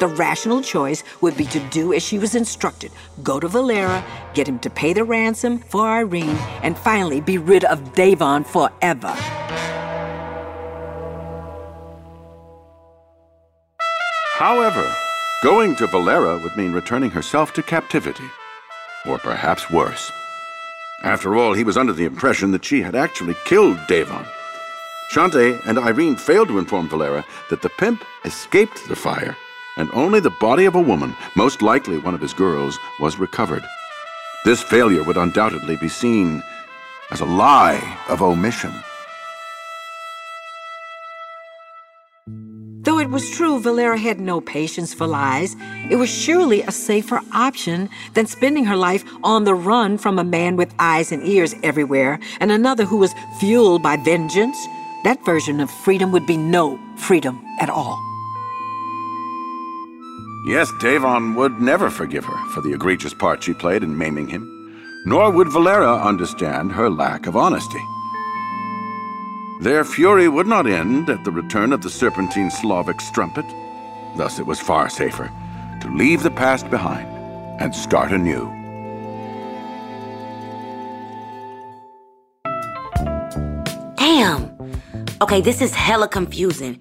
The 0.00 0.06
rational 0.06 0.60
choice 0.60 1.02
would 1.22 1.34
be 1.34 1.46
to 1.46 1.60
do 1.70 1.94
as 1.94 2.02
she 2.02 2.18
was 2.18 2.34
instructed 2.34 2.92
go 3.22 3.40
to 3.40 3.48
Valera, 3.48 4.04
get 4.34 4.46
him 4.46 4.58
to 4.58 4.68
pay 4.68 4.92
the 4.92 5.02
ransom 5.02 5.60
for 5.60 5.88
Irene, 5.88 6.36
and 6.62 6.76
finally 6.76 7.22
be 7.22 7.38
rid 7.38 7.64
of 7.64 7.94
Davon 7.94 8.44
forever. 8.44 9.16
However, 14.34 14.94
going 15.42 15.74
to 15.76 15.86
Valera 15.86 16.38
would 16.42 16.54
mean 16.54 16.74
returning 16.74 17.10
herself 17.10 17.54
to 17.54 17.62
captivity, 17.62 18.28
or 19.06 19.16
perhaps 19.18 19.70
worse. 19.70 20.12
After 21.02 21.36
all, 21.36 21.52
he 21.52 21.62
was 21.62 21.76
under 21.76 21.92
the 21.92 22.04
impression 22.04 22.50
that 22.50 22.64
she 22.64 22.82
had 22.82 22.96
actually 22.96 23.36
killed 23.44 23.78
Davon. 23.86 24.26
Shantae 25.12 25.60
and 25.66 25.78
Irene 25.78 26.16
failed 26.16 26.48
to 26.48 26.58
inform 26.58 26.88
Valera 26.88 27.24
that 27.50 27.62
the 27.62 27.70
pimp 27.70 28.04
escaped 28.24 28.88
the 28.88 28.96
fire, 28.96 29.36
and 29.76 29.88
only 29.92 30.20
the 30.20 30.36
body 30.40 30.64
of 30.64 30.74
a 30.74 30.80
woman, 30.80 31.16
most 31.36 31.62
likely 31.62 31.98
one 31.98 32.14
of 32.14 32.20
his 32.20 32.34
girls, 32.34 32.78
was 32.98 33.18
recovered. 33.18 33.62
This 34.44 34.62
failure 34.62 35.04
would 35.04 35.16
undoubtedly 35.16 35.76
be 35.76 35.88
seen 35.88 36.42
as 37.10 37.20
a 37.20 37.26
lie 37.26 37.98
of 38.08 38.20
omission. 38.20 38.72
Was 43.18 43.30
true 43.30 43.58
Valera 43.58 43.98
had 43.98 44.20
no 44.20 44.40
patience 44.40 44.94
for 44.94 45.04
lies, 45.04 45.56
it 45.90 45.96
was 45.96 46.08
surely 46.08 46.62
a 46.62 46.70
safer 46.70 47.20
option 47.32 47.90
than 48.14 48.26
spending 48.26 48.64
her 48.64 48.76
life 48.76 49.04
on 49.24 49.42
the 49.42 49.56
run 49.56 49.98
from 49.98 50.20
a 50.20 50.22
man 50.38 50.54
with 50.54 50.72
eyes 50.78 51.10
and 51.10 51.26
ears 51.26 51.52
everywhere 51.64 52.20
and 52.38 52.52
another 52.52 52.84
who 52.84 52.96
was 52.96 53.12
fueled 53.40 53.82
by 53.82 53.96
vengeance. 53.96 54.56
That 55.02 55.24
version 55.24 55.58
of 55.58 55.68
freedom 55.68 56.12
would 56.12 56.28
be 56.28 56.36
no 56.36 56.78
freedom 56.96 57.44
at 57.60 57.68
all. 57.68 57.98
Yes, 60.46 60.70
Davon 60.78 61.34
would 61.34 61.60
never 61.60 61.90
forgive 61.90 62.24
her 62.24 62.48
for 62.50 62.60
the 62.60 62.72
egregious 62.72 63.14
part 63.14 63.42
she 63.42 63.52
played 63.52 63.82
in 63.82 63.98
maiming 63.98 64.28
him, 64.28 64.44
nor 65.06 65.32
would 65.32 65.48
Valera 65.48 65.96
understand 65.96 66.70
her 66.70 66.88
lack 66.88 67.26
of 67.26 67.34
honesty. 67.34 67.82
Their 69.60 69.84
fury 69.84 70.28
would 70.28 70.46
not 70.46 70.68
end 70.68 71.10
at 71.10 71.24
the 71.24 71.32
return 71.32 71.72
of 71.72 71.82
the 71.82 71.90
serpentine 71.90 72.48
Slavic 72.48 73.00
strumpet. 73.00 73.44
Thus, 74.16 74.38
it 74.38 74.46
was 74.46 74.60
far 74.60 74.88
safer 74.88 75.32
to 75.82 75.88
leave 75.88 76.22
the 76.22 76.30
past 76.30 76.70
behind 76.70 77.08
and 77.60 77.74
start 77.74 78.12
anew. 78.12 78.46
Damn. 83.96 84.56
Okay, 85.20 85.40
this 85.40 85.60
is 85.60 85.74
hella 85.74 86.06
confusing. 86.06 86.80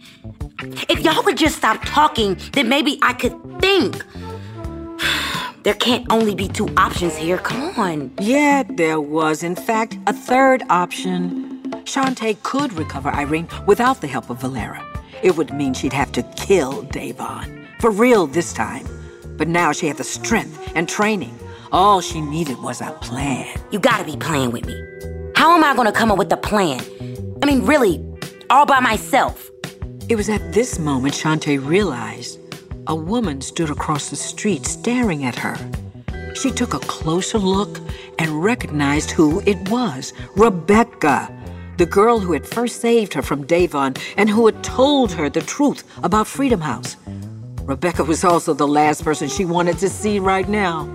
If 0.88 1.00
y'all 1.00 1.24
would 1.24 1.38
just 1.38 1.57
stop 1.57 1.81
talking, 1.84 2.38
then 2.53 2.69
maybe 2.69 3.00
I 3.01 3.13
could 3.13 3.36
think. 3.60 4.03
There 5.63 5.74
can't 5.74 6.05
only 6.10 6.34
be 6.34 6.48
two 6.48 6.69
options 6.77 7.17
here. 7.17 7.39
Come 7.39 7.77
on. 7.77 8.12
Yeah, 8.22 8.63
there 8.63 9.01
was, 9.01 9.43
in 9.43 9.53
fact, 9.53 9.98
a 10.07 10.13
third 10.13 10.63
option. 10.69 11.47
Shantae 11.88 12.44
could 12.44 12.74
recover 12.74 13.10
Irene 13.10 13.48
without 13.65 14.01
the 14.01 14.08
help 14.08 14.29
of 14.29 14.41
Valera. 14.41 14.86
It 15.24 15.38
would 15.38 15.53
mean 15.53 15.74
she'd 15.74 15.94
have 15.94 16.12
to 16.12 16.24
kill 16.36 16.82
Davon. 16.84 17.65
For 17.79 17.91
real 17.91 18.27
this 18.27 18.51
time. 18.51 18.86
But 19.38 19.48
now 19.48 19.72
she 19.72 19.88
had 19.88 19.96
the 19.96 20.03
strength 20.03 20.74
and 20.75 20.89
training. 20.89 21.39
All 21.72 22.01
she 22.01 22.20
needed 22.20 22.62
was 22.62 22.82
a 22.82 22.91
plan. 23.01 23.56
You 23.72 23.79
gotta 23.79 24.03
be 24.03 24.17
playing 24.17 24.51
with 24.51 24.65
me. 24.65 24.77
How 25.36 25.56
am 25.56 25.63
I 25.63 25.74
gonna 25.75 25.94
come 25.94 26.12
up 26.12 26.17
with 26.17 26.32
a 26.34 26.38
plan? 26.38 26.82
I 27.41 27.46
mean, 27.46 27.65
really, 27.65 28.03
all 28.50 28.65
by 28.65 28.82
myself. 28.82 29.50
It 30.10 30.17
was 30.17 30.27
at 30.27 30.53
this 30.53 30.79
moment 30.79 31.13
Shantae 31.13 31.65
realized 31.65 32.39
a 32.88 32.96
woman 32.96 33.39
stood 33.39 33.70
across 33.70 34.10
the 34.10 34.15
street 34.17 34.65
staring 34.65 35.24
at 35.24 35.36
her. 35.36 35.56
She 36.36 36.51
took 36.51 36.74
a 36.74 36.79
closer 36.79 37.38
look 37.38 37.79
and 38.20 38.44
recognized 38.44 39.12
who 39.12 39.41
it 39.46 39.70
was 39.70 40.13
Rebecca, 40.36 41.32
the 41.77 41.86
girl 41.86 42.19
who 42.19 42.34
had 42.34 42.46
first 42.46 42.81
saved 42.81 43.13
her 43.13 43.22
from 43.22 43.46
Davon 43.46 43.93
and 44.17 44.29
who 44.29 44.46
had 44.46 44.63
told 44.63 45.12
her 45.12 45.29
the 45.29 45.41
truth 45.41 45.84
about 46.03 46.27
Freedom 46.27 46.62
House. 46.62 46.98
Rebecca 47.62 48.03
was 48.03 48.24
also 48.24 48.53
the 48.53 48.67
last 48.67 49.03
person 49.03 49.27
she 49.27 49.46
wanted 49.46 49.77
to 49.79 49.89
see 49.89 50.19
right 50.19 50.48
now. 50.50 50.89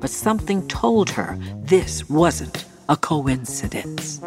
But 0.00 0.10
something 0.10 0.66
told 0.68 1.10
her 1.10 1.38
this 1.62 2.08
wasn't 2.08 2.66
a 2.88 2.96
coincidence. 2.96 4.20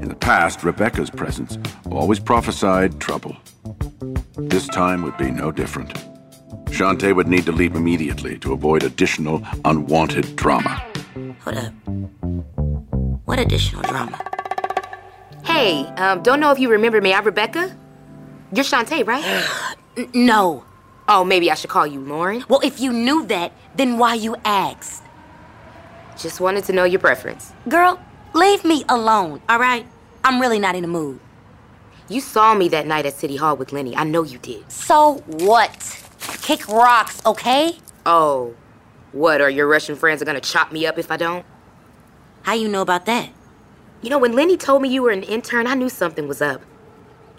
In 0.00 0.08
the 0.08 0.16
past, 0.16 0.64
Rebecca's 0.64 1.10
presence 1.10 1.58
always 1.90 2.18
prophesied 2.18 3.00
trouble. 3.00 3.36
This 4.36 4.66
time 4.68 5.02
would 5.02 5.16
be 5.16 5.30
no 5.30 5.50
different. 5.50 5.94
Shantae 6.66 7.14
would 7.14 7.28
need 7.28 7.46
to 7.46 7.52
leave 7.52 7.74
immediately 7.74 8.38
to 8.40 8.52
avoid 8.52 8.82
additional 8.82 9.42
unwanted 9.64 10.36
drama. 10.36 10.82
Hold 11.44 11.56
up. 11.56 11.72
What 13.24 13.38
additional 13.38 13.82
drama? 13.82 14.20
Hey, 15.56 15.86
um, 15.96 16.22
don't 16.22 16.38
know 16.38 16.50
if 16.50 16.58
you 16.58 16.68
remember 16.68 17.00
me. 17.00 17.14
I'm 17.14 17.24
Rebecca. 17.24 17.74
You're 18.52 18.62
Shantae, 18.62 19.06
right? 19.06 19.24
N- 19.96 20.10
no. 20.12 20.66
Oh, 21.08 21.24
maybe 21.24 21.50
I 21.50 21.54
should 21.54 21.70
call 21.70 21.86
you 21.86 21.98
Lauren. 21.98 22.44
Well, 22.46 22.60
if 22.62 22.78
you 22.78 22.92
knew 22.92 23.24
that, 23.28 23.52
then 23.74 23.96
why 23.96 24.16
you 24.16 24.36
asked? 24.44 25.02
Just 26.18 26.42
wanted 26.42 26.64
to 26.64 26.74
know 26.74 26.84
your 26.84 27.00
preference. 27.00 27.54
Girl, 27.70 27.98
leave 28.34 28.66
me 28.66 28.84
alone, 28.90 29.40
all 29.48 29.58
right? 29.58 29.86
I'm 30.24 30.42
really 30.42 30.58
not 30.58 30.74
in 30.74 30.82
the 30.82 30.88
mood. 30.88 31.20
You 32.10 32.20
saw 32.20 32.52
me 32.52 32.68
that 32.68 32.86
night 32.86 33.06
at 33.06 33.14
City 33.14 33.36
Hall 33.36 33.56
with 33.56 33.72
Lenny. 33.72 33.96
I 33.96 34.04
know 34.04 34.24
you 34.24 34.36
did. 34.36 34.70
So 34.70 35.24
what? 35.26 36.04
Kick 36.42 36.68
rocks, 36.68 37.24
okay? 37.24 37.78
Oh, 38.04 38.54
what? 39.12 39.40
Are 39.40 39.48
your 39.48 39.66
Russian 39.66 39.96
friends 39.96 40.20
are 40.20 40.26
gonna 40.26 40.38
chop 40.38 40.70
me 40.70 40.84
up 40.84 40.98
if 40.98 41.10
I 41.10 41.16
don't? 41.16 41.46
How 42.42 42.52
you 42.52 42.68
know 42.68 42.82
about 42.82 43.06
that? 43.06 43.30
You 44.02 44.10
know, 44.10 44.18
when 44.18 44.32
Lenny 44.32 44.56
told 44.56 44.82
me 44.82 44.88
you 44.88 45.02
were 45.02 45.10
an 45.10 45.22
intern, 45.22 45.66
I 45.66 45.74
knew 45.74 45.88
something 45.88 46.28
was 46.28 46.42
up. 46.42 46.60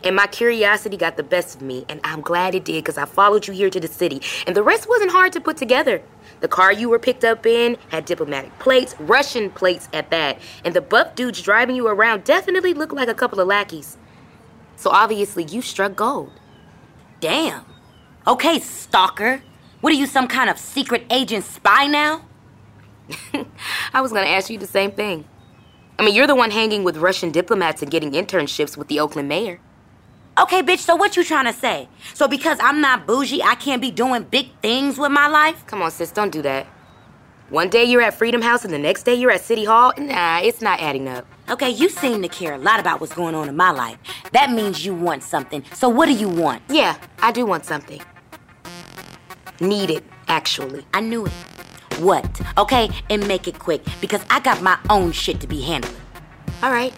And 0.04 0.16
my 0.16 0.28
curiosity 0.28 0.98
got 0.98 1.18
the 1.18 1.24
best 1.24 1.56
of 1.56 1.62
me, 1.62 1.86
and 1.90 2.00
I'm 2.04 2.22
glad 2.22 2.54
it 2.56 2.66
did 2.66 2.84
because 2.84 2.98
I 2.98 3.06
followed 3.06 3.48
you 3.48 3.54
here 3.54 3.70
to 3.70 3.80
the 3.80 3.88
city. 3.88 4.22
And 4.46 4.56
the 4.56 4.64
rest 4.64 4.88
wasn't 4.88 5.12
hard 5.12 5.34
to 5.34 5.42
put 5.42 5.58
together. 5.58 6.02
The 6.40 6.48
car 6.48 6.72
you 6.72 6.90
were 6.90 7.00
picked 7.00 7.24
up 7.24 7.46
in 7.46 7.78
had 7.90 8.06
diplomatic 8.06 8.58
plates, 8.60 8.96
Russian 9.00 9.50
plates 9.50 9.90
at 9.94 10.12
that, 10.12 10.40
and 10.64 10.74
the 10.74 10.82
buff 10.82 11.16
dudes 11.16 11.42
driving 11.42 11.76
you 11.76 11.88
around 11.88 12.24
definitely 12.24 12.74
looked 12.74 12.94
like 12.94 13.10
a 13.10 13.16
couple 13.16 13.40
of 13.40 13.48
lackeys. 13.48 13.98
So 14.76 14.92
obviously, 14.92 15.44
you 15.46 15.62
struck 15.62 15.96
gold. 15.96 16.32
Damn. 17.20 17.66
Okay, 18.28 18.60
stalker. 18.60 19.42
What 19.82 19.94
are 19.94 19.96
you, 19.96 20.06
some 20.06 20.28
kind 20.28 20.50
of 20.50 20.60
secret 20.60 21.06
agent 21.10 21.46
spy 21.46 21.88
now? 21.88 22.26
I 23.94 24.02
was 24.02 24.12
gonna 24.12 24.28
ask 24.28 24.50
you 24.50 24.60
the 24.60 24.68
same 24.68 24.92
thing. 24.92 25.26
I 26.00 26.04
mean, 26.04 26.13
you're 26.13 26.27
the 26.27 26.36
one 26.36 26.51
hanging 26.51 26.84
with 26.84 26.98
Russian 26.98 27.32
diplomats 27.32 27.82
and 27.82 27.89
getting 27.89 28.12
internships 28.12 28.77
with 28.77 28.88
the 28.88 29.00
Oakland 29.00 29.27
mayor. 29.27 29.60
Okay, 30.39 30.62
bitch, 30.62 30.80
so 30.80 30.96
what 30.96 31.18
you 31.18 31.24
trying 31.24 31.46
to 31.46 31.54
say? 31.54 31.89
So 32.13 32.27
because 32.27 32.60
I'm 32.62 32.80
not 32.80 33.08
bougie, 33.08 33.42
I 33.42 33.56
can't 33.56 33.82
be 33.82 33.89
doing 33.89 34.22
big 34.24 34.51
things 34.62 35.00
with 35.00 35.12
my 35.12 35.27
life? 35.27 35.66
Come 35.66 35.82
on, 35.82 35.89
sis, 35.89 36.12
don't 36.12 36.32
do 36.32 36.44
that. 36.44 36.68
One 37.50 37.70
day 37.70 37.86
you're 37.86 38.04
at 38.04 38.13
Freedom 38.13 38.44
House 38.44 38.63
and 38.63 38.72
the 38.72 38.77
next 38.77 39.04
day 39.04 39.16
you're 39.16 39.32
at 39.32 39.42
City 39.42 39.66
Hall. 39.66 39.94
Nah, 39.98 40.42
it's 40.42 40.62
not 40.62 40.80
adding 40.80 41.08
up. 41.08 41.25
Okay, 41.50 41.72
you 41.72 41.89
seem 41.89 42.22
to 42.22 42.27
care 42.27 42.54
a 42.54 42.58
lot 42.60 42.80
about 42.80 43.00
what's 43.01 43.16
going 43.16 43.34
on 43.34 43.50
in 43.50 43.56
my 43.56 43.72
life. 43.72 43.98
That 44.34 44.51
means 44.51 44.86
you 44.86 44.94
want 44.94 45.24
something. 45.24 45.63
So 45.74 45.89
what 45.89 46.06
do 46.06 46.13
you 46.13 46.30
want? 46.30 46.62
Yeah, 46.70 46.98
I 47.20 47.32
do 47.32 47.46
want 47.46 47.66
something. 47.66 48.01
Need 49.60 49.89
it, 49.89 50.04
actually. 50.27 50.86
I 50.94 51.00
knew 51.00 51.25
it. 51.25 51.32
What? 52.00 52.42
Okay, 52.58 52.89
and 53.10 53.27
make 53.27 53.48
it 53.48 53.58
quick 53.58 53.84
because 54.01 54.24
I 54.30 54.39
got 54.39 54.62
my 54.62 54.77
own 54.89 55.12
shit 55.12 55.39
to 55.42 55.48
be 55.48 55.62
handling. 55.62 55.96
All 56.62 56.72
right. 56.72 56.94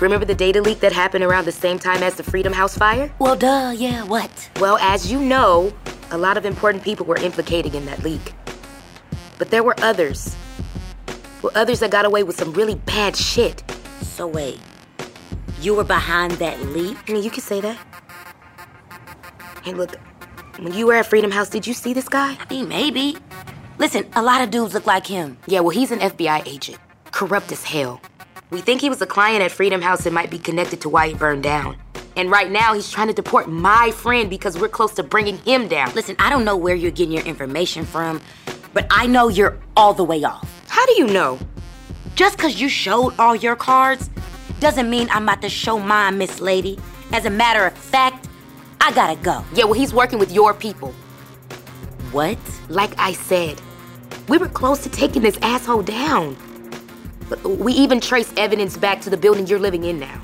Remember 0.00 0.24
the 0.24 0.34
data 0.34 0.60
leak 0.60 0.80
that 0.80 0.92
happened 0.92 1.24
around 1.24 1.44
the 1.44 1.52
same 1.52 1.78
time 1.78 2.02
as 2.02 2.14
the 2.16 2.22
Freedom 2.22 2.52
House 2.52 2.76
fire? 2.76 3.12
Well, 3.18 3.36
duh, 3.36 3.72
yeah, 3.76 4.04
what? 4.04 4.50
Well, 4.60 4.78
as 4.78 5.10
you 5.10 5.20
know, 5.20 5.72
a 6.10 6.18
lot 6.18 6.36
of 6.36 6.44
important 6.44 6.82
people 6.82 7.06
were 7.06 7.16
implicated 7.16 7.74
in 7.74 7.86
that 7.86 8.02
leak. 8.02 8.32
But 9.38 9.50
there 9.50 9.62
were 9.62 9.74
others. 9.78 10.36
Well, 11.42 11.52
others 11.54 11.80
that 11.80 11.90
got 11.90 12.04
away 12.04 12.22
with 12.24 12.36
some 12.36 12.52
really 12.52 12.74
bad 12.74 13.16
shit. 13.16 13.62
So 14.02 14.26
wait, 14.26 14.58
you 15.60 15.74
were 15.74 15.84
behind 15.84 16.32
that 16.32 16.60
leak? 16.66 16.96
I 17.08 17.12
mean, 17.12 17.22
you 17.22 17.30
can 17.30 17.42
say 17.42 17.60
that. 17.60 17.76
Hey, 19.62 19.74
look, 19.74 19.96
when 20.58 20.72
you 20.72 20.86
were 20.86 20.94
at 20.94 21.06
Freedom 21.06 21.30
House, 21.30 21.48
did 21.48 21.66
you 21.66 21.74
see 21.74 21.92
this 21.92 22.08
guy? 22.08 22.36
I 22.38 22.52
mean, 22.52 22.68
maybe. 22.68 23.16
Listen, 23.78 24.08
a 24.14 24.22
lot 24.22 24.42
of 24.42 24.50
dudes 24.50 24.74
look 24.74 24.86
like 24.86 25.06
him. 25.06 25.38
Yeah, 25.46 25.60
well, 25.60 25.70
he's 25.70 25.92
an 25.92 26.00
FBI 26.00 26.48
agent. 26.48 26.78
Corrupt 27.12 27.52
as 27.52 27.62
hell. 27.62 28.00
We 28.50 28.60
think 28.60 28.80
he 28.80 28.88
was 28.88 29.00
a 29.00 29.06
client 29.06 29.40
at 29.40 29.52
Freedom 29.52 29.80
House 29.80 30.04
and 30.04 30.12
might 30.12 30.30
be 30.30 30.38
connected 30.38 30.80
to 30.80 30.88
why 30.88 31.06
it 31.06 31.18
burned 31.18 31.44
down. 31.44 31.76
And 32.16 32.28
right 32.28 32.50
now, 32.50 32.74
he's 32.74 32.90
trying 32.90 33.06
to 33.06 33.12
deport 33.12 33.48
my 33.48 33.92
friend 33.92 34.28
because 34.28 34.58
we're 34.58 34.68
close 34.68 34.94
to 34.94 35.04
bringing 35.04 35.38
him 35.38 35.68
down. 35.68 35.94
Listen, 35.94 36.16
I 36.18 36.28
don't 36.28 36.44
know 36.44 36.56
where 36.56 36.74
you're 36.74 36.90
getting 36.90 37.12
your 37.12 37.24
information 37.24 37.84
from, 37.84 38.20
but 38.74 38.88
I 38.90 39.06
know 39.06 39.28
you're 39.28 39.56
all 39.76 39.94
the 39.94 40.02
way 40.02 40.24
off. 40.24 40.66
How 40.68 40.84
do 40.86 40.94
you 40.94 41.06
know? 41.06 41.38
Just 42.16 42.36
because 42.36 42.60
you 42.60 42.68
showed 42.68 43.14
all 43.20 43.36
your 43.36 43.54
cards 43.54 44.10
doesn't 44.58 44.90
mean 44.90 45.08
I'm 45.12 45.22
about 45.22 45.40
to 45.42 45.48
show 45.48 45.78
mine, 45.78 46.18
Miss 46.18 46.40
Lady. 46.40 46.80
As 47.12 47.26
a 47.26 47.30
matter 47.30 47.64
of 47.64 47.74
fact, 47.74 48.26
I 48.80 48.90
gotta 48.90 49.14
go. 49.22 49.44
Yeah, 49.54 49.64
well, 49.64 49.74
he's 49.74 49.94
working 49.94 50.18
with 50.18 50.32
your 50.32 50.52
people. 50.52 50.92
What? 52.10 52.38
Like 52.68 52.98
I 52.98 53.12
said, 53.12 53.60
we 54.28 54.38
were 54.38 54.48
close 54.48 54.82
to 54.82 54.88
taking 54.88 55.22
this 55.22 55.38
asshole 55.42 55.82
down. 55.82 56.36
We 57.44 57.72
even 57.72 58.00
traced 58.00 58.38
evidence 58.38 58.76
back 58.76 59.00
to 59.02 59.10
the 59.10 59.16
building 59.16 59.46
you're 59.46 59.58
living 59.58 59.84
in 59.84 59.98
now. 59.98 60.20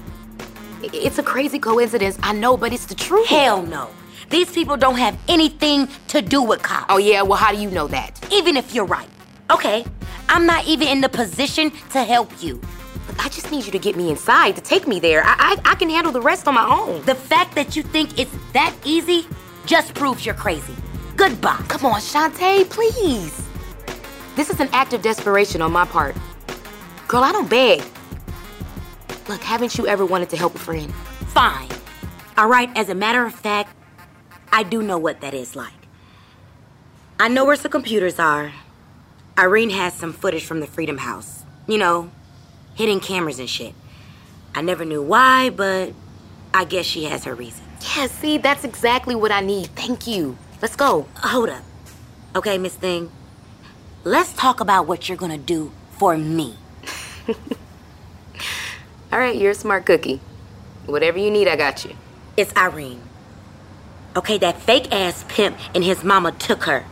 It's 0.83 1.19
a 1.19 1.23
crazy 1.23 1.59
coincidence, 1.59 2.19
I 2.23 2.33
know, 2.33 2.57
but 2.57 2.73
it's 2.73 2.87
the 2.87 2.95
truth. 2.95 3.27
Hell 3.27 3.63
no. 3.63 3.89
These 4.31 4.53
people 4.53 4.77
don't 4.77 4.99
have 4.99 5.19
anything 5.29 5.89
to 6.09 6.21
do 6.21 6.43
with 6.43 6.63
cops. 6.63 6.87
Oh, 6.89 6.99
yeah? 6.99 7.23
Well, 7.23 7.39
how 7.39 7.53
do 7.53 7.59
you 7.59 7.71
know 7.71 7.87
that? 7.89 8.27
Even 8.33 8.57
if 8.57 8.75
you're 8.75 8.85
right. 8.85 9.09
Okay, 9.51 9.85
I'm 10.29 10.47
not 10.47 10.67
even 10.67 10.89
in 10.89 11.01
the 11.01 11.09
position 11.09 11.71
to 11.91 12.03
help 12.03 12.43
you. 12.43 12.61
But 13.07 13.21
I 13.21 13.29
just 13.29 13.51
need 13.51 13.67
you 13.67 13.73
to 13.73 13.79
get 13.79 13.97
me 13.97 14.11
inside, 14.11 14.57
to 14.57 14.63
take 14.63 14.87
me 14.87 14.99
there. 14.99 15.23
I, 15.25 15.35
I, 15.39 15.73
I 15.73 15.75
can 15.75 15.91
handle 15.91 16.13
the 16.13 16.23
rest 16.23 16.49
on 16.49 16.55
my 16.55 16.67
own. 16.67 17.03
The 17.05 17.15
fact 17.15 17.55
that 17.55 17.77
you 17.77 17.83
think 17.83 18.19
it's 18.19 18.35
that 18.53 18.75
easy 18.85 19.27
just 19.67 19.95
proves 19.95 20.25
you're 20.25 20.35
crazy. 20.35 20.75
Goodbye. 21.17 21.63
Come 21.69 21.87
on, 21.87 22.01
Shantae, 22.01 22.69
please. 22.69 23.41
This 24.37 24.51
is 24.51 24.59
an 24.59 24.69
act 24.73 24.93
of 24.93 25.03
desperation 25.03 25.63
on 25.63 25.71
my 25.71 25.85
part. 25.85 26.17
Girl, 27.07 27.23
I 27.23 27.31
don't 27.31 27.49
beg. 27.49 27.83
Look, 29.29 29.41
haven't 29.43 29.79
you 29.79 29.87
ever 29.87 30.05
wanted 30.05 30.29
to 30.31 30.37
help 30.37 30.55
a 30.55 30.59
friend? 30.59 30.93
Fine. 31.29 31.69
All 32.37 32.49
right, 32.49 32.69
as 32.77 32.89
a 32.89 32.95
matter 32.95 33.25
of 33.25 33.35
fact, 33.35 33.75
I 34.53 34.65
do 34.65 34.83
know 34.83 34.99
what 34.99 35.21
that 35.21 35.35
is 35.35 35.55
like. 35.55 35.73
I 37.21 37.29
know 37.29 37.45
where 37.45 37.55
some 37.55 37.71
computers 37.71 38.19
are. 38.19 38.53
Irene 39.39 39.71
has 39.71 39.95
some 39.95 40.13
footage 40.13 40.45
from 40.45 40.61
the 40.61 40.67
Freedom 40.67 40.99
House. 40.99 41.45
You 41.69 41.79
know, 41.79 42.11
hidden 42.75 42.99
cameras 43.01 43.39
and 43.39 43.49
shit. 43.49 43.75
I 44.55 44.63
never 44.63 44.85
knew 44.85 45.03
why, 45.03 45.51
but 45.51 45.93
I 46.53 46.65
guess 46.65 46.87
she 46.87 47.05
has 47.05 47.25
her 47.25 47.35
reasons. 47.35 47.63
Yeah, 47.97 48.09
see, 48.09 48.39
that's 48.39 48.65
exactly 48.65 49.15
what 49.15 49.31
I 49.31 49.41
need. 49.41 49.67
Thank 49.77 50.07
you. 50.07 50.37
Let's 50.61 50.77
go. 50.77 51.07
Hold 51.17 51.51
up. 51.51 51.63
Okay, 52.35 52.59
Miss 52.59 52.75
Thing. 52.75 53.11
Let's 54.07 54.35
talk 54.35 54.61
about 54.61 54.87
what 54.87 55.09
you're 55.09 55.17
gonna 55.17 55.39
do 55.39 55.73
for 55.93 56.19
me. 56.19 56.59
All 59.11 59.19
right, 59.19 59.35
you're 59.35 59.53
a 59.53 59.55
smart 59.55 59.87
cookie. 59.87 60.21
Whatever 60.85 61.17
you 61.17 61.31
need, 61.31 61.49
I 61.49 61.57
got 61.57 61.87
you. 61.87 61.97
It's 62.37 62.55
Irene. 62.55 63.01
Okay, 64.15 64.37
that 64.39 64.61
fake 64.61 64.93
ass 64.93 65.25
pimp 65.29 65.57
and 65.75 65.83
his 65.83 66.05
mama 66.05 66.33
took 66.33 66.65
her. 66.65 66.85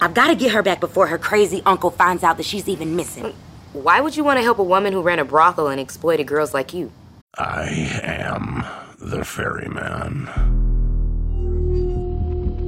I've 0.00 0.14
got 0.14 0.28
to 0.28 0.34
get 0.34 0.52
her 0.52 0.62
back 0.62 0.80
before 0.80 1.06
her 1.08 1.18
crazy 1.18 1.62
uncle 1.66 1.90
finds 1.90 2.22
out 2.22 2.38
that 2.38 2.46
she's 2.46 2.66
even 2.66 2.96
missing. 2.96 3.34
Why 3.74 4.00
would 4.00 4.16
you 4.16 4.24
want 4.24 4.38
to 4.38 4.42
help 4.42 4.58
a 4.58 4.64
woman 4.64 4.94
who 4.94 5.02
ran 5.02 5.18
a 5.18 5.24
brothel 5.24 5.68
and 5.68 5.78
exploited 5.78 6.26
girls 6.26 6.54
like 6.54 6.72
you? 6.72 6.92
I 7.36 8.00
am 8.02 8.64
the 8.98 9.22
ferryman. 9.22 10.65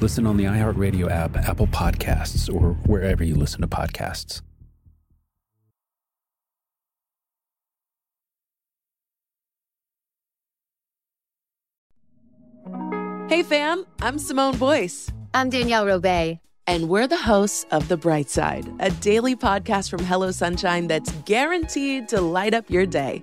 Listen 0.00 0.26
on 0.26 0.36
the 0.36 0.44
iHeartRadio 0.44 1.10
app, 1.10 1.36
Apple 1.36 1.66
Podcasts, 1.68 2.52
or 2.52 2.74
wherever 2.84 3.24
you 3.24 3.34
listen 3.34 3.62
to 3.62 3.66
podcasts. 3.66 4.42
Hey 13.28 13.42
fam, 13.42 13.86
I'm 14.02 14.18
Simone 14.18 14.56
Boyce. 14.56 15.10
I'm 15.34 15.50
Danielle 15.50 15.86
Robay. 15.86 16.38
And 16.68 16.88
we're 16.88 17.06
the 17.06 17.16
hosts 17.16 17.64
of 17.70 17.88
The 17.88 17.96
Bright 17.96 18.28
Side, 18.28 18.66
a 18.80 18.90
daily 18.90 19.36
podcast 19.36 19.88
from 19.88 20.04
Hello 20.04 20.30
Sunshine 20.30 20.88
that's 20.88 21.12
guaranteed 21.24 22.08
to 22.08 22.20
light 22.20 22.54
up 22.54 22.68
your 22.68 22.86
day. 22.86 23.22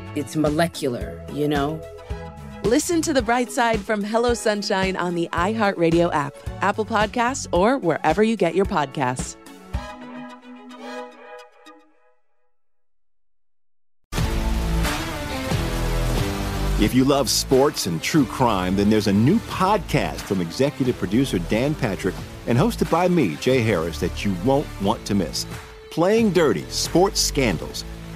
it's 0.15 0.35
molecular, 0.35 1.25
you 1.31 1.47
know? 1.47 1.81
Listen 2.63 3.01
to 3.01 3.13
the 3.13 3.21
bright 3.21 3.51
side 3.51 3.79
from 3.79 4.03
Hello 4.03 4.33
Sunshine 4.33 4.95
on 4.95 5.15
the 5.15 5.27
iHeartRadio 5.33 6.13
app, 6.13 6.33
Apple 6.61 6.85
Podcasts, 6.85 7.47
or 7.51 7.77
wherever 7.77 8.21
you 8.21 8.35
get 8.35 8.53
your 8.55 8.65
podcasts. 8.65 9.35
If 16.81 16.95
you 16.95 17.03
love 17.03 17.29
sports 17.29 17.85
and 17.85 18.01
true 18.01 18.25
crime, 18.25 18.75
then 18.75 18.89
there's 18.89 19.05
a 19.05 19.13
new 19.13 19.37
podcast 19.41 20.21
from 20.21 20.41
executive 20.41 20.97
producer 20.97 21.37
Dan 21.37 21.75
Patrick 21.75 22.15
and 22.47 22.57
hosted 22.57 22.89
by 22.89 23.07
me, 23.07 23.35
Jay 23.35 23.59
Harris, 23.59 23.99
that 23.99 24.25
you 24.25 24.35
won't 24.43 24.65
want 24.81 25.05
to 25.05 25.13
miss. 25.13 25.45
Playing 25.91 26.31
Dirty 26.31 26.63
Sports 26.69 27.19
Scandals. 27.19 27.85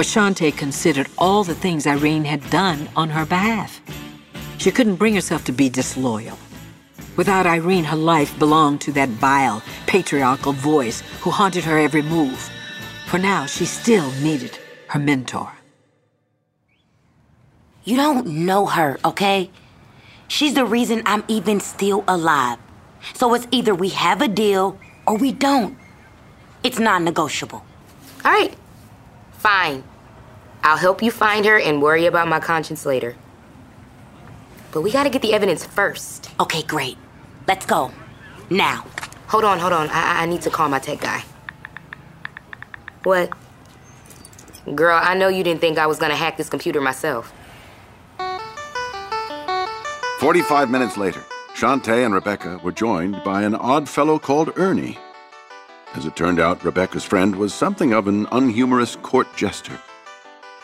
but 0.00 0.06
Shantae 0.06 0.56
considered 0.56 1.08
all 1.18 1.44
the 1.44 1.54
things 1.54 1.86
Irene 1.86 2.24
had 2.24 2.48
done 2.48 2.88
on 2.96 3.10
her 3.10 3.26
behalf. 3.26 3.82
She 4.56 4.70
couldn't 4.70 4.94
bring 4.94 5.14
herself 5.14 5.44
to 5.44 5.52
be 5.52 5.68
disloyal. 5.68 6.38
Without 7.18 7.44
Irene, 7.44 7.84
her 7.84 7.98
life 7.98 8.32
belonged 8.38 8.80
to 8.80 8.92
that 8.92 9.10
vile, 9.10 9.62
patriarchal 9.86 10.54
voice 10.54 11.02
who 11.20 11.28
haunted 11.28 11.64
her 11.64 11.78
every 11.78 12.00
move. 12.00 12.48
For 13.08 13.18
now, 13.18 13.44
she 13.44 13.66
still 13.66 14.10
needed 14.22 14.58
her 14.88 14.98
mentor. 14.98 15.52
You 17.84 17.96
don't 17.96 18.26
know 18.26 18.64
her, 18.64 18.98
okay? 19.04 19.50
She's 20.28 20.54
the 20.54 20.64
reason 20.64 21.02
I'm 21.04 21.24
even 21.28 21.60
still 21.60 22.04
alive. 22.08 22.58
So 23.12 23.34
it's 23.34 23.46
either 23.50 23.74
we 23.74 23.90
have 23.90 24.22
a 24.22 24.28
deal 24.28 24.78
or 25.06 25.18
we 25.18 25.30
don't. 25.30 25.76
It's 26.64 26.78
non 26.78 27.04
negotiable. 27.04 27.62
All 28.24 28.32
right. 28.32 28.56
Fine. 29.32 29.84
I'll 30.62 30.76
help 30.76 31.02
you 31.02 31.10
find 31.10 31.46
her 31.46 31.58
and 31.58 31.80
worry 31.80 32.06
about 32.06 32.28
my 32.28 32.40
conscience 32.40 32.84
later. 32.84 33.16
But 34.72 34.82
we 34.82 34.90
gotta 34.92 35.10
get 35.10 35.22
the 35.22 35.32
evidence 35.32 35.64
first. 35.64 36.30
Okay, 36.38 36.62
great. 36.62 36.96
Let's 37.48 37.66
go. 37.66 37.90
Now. 38.50 38.86
Hold 39.28 39.44
on, 39.44 39.58
hold 39.58 39.72
on. 39.72 39.88
I, 39.90 40.22
I 40.22 40.26
need 40.26 40.42
to 40.42 40.50
call 40.50 40.68
my 40.68 40.78
tech 40.78 41.00
guy. 41.00 41.22
What? 43.04 43.30
Girl, 44.74 44.98
I 45.02 45.14
know 45.14 45.28
you 45.28 45.42
didn't 45.42 45.60
think 45.60 45.78
I 45.78 45.86
was 45.86 45.98
gonna 45.98 46.16
hack 46.16 46.36
this 46.36 46.48
computer 46.48 46.80
myself. 46.80 47.32
45 50.18 50.68
minutes 50.68 50.96
later, 50.98 51.24
Shantae 51.54 52.04
and 52.04 52.12
Rebecca 52.12 52.60
were 52.62 52.72
joined 52.72 53.22
by 53.24 53.42
an 53.42 53.54
odd 53.54 53.88
fellow 53.88 54.18
called 54.18 54.52
Ernie. 54.56 54.98
As 55.94 56.04
it 56.04 56.14
turned 56.14 56.38
out, 56.38 56.62
Rebecca's 56.62 57.04
friend 57.04 57.34
was 57.34 57.54
something 57.54 57.92
of 57.92 58.06
an 58.06 58.26
unhumorous 58.26 58.96
court 58.96 59.26
jester. 59.34 59.78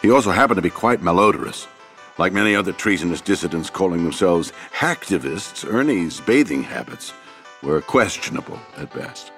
He 0.06 0.12
also 0.12 0.30
happened 0.30 0.58
to 0.58 0.62
be 0.62 0.70
quite 0.70 1.00
malodorous. 1.00 1.66
Like 2.16 2.32
many 2.32 2.54
other 2.54 2.70
treasonous 2.70 3.20
dissidents 3.20 3.68
calling 3.68 4.04
themselves 4.04 4.52
hacktivists, 4.72 5.68
Ernie's 5.68 6.20
bathing 6.20 6.62
habits 6.62 7.12
were 7.60 7.80
questionable 7.80 8.56
at 8.76 8.94
best. 8.94 9.32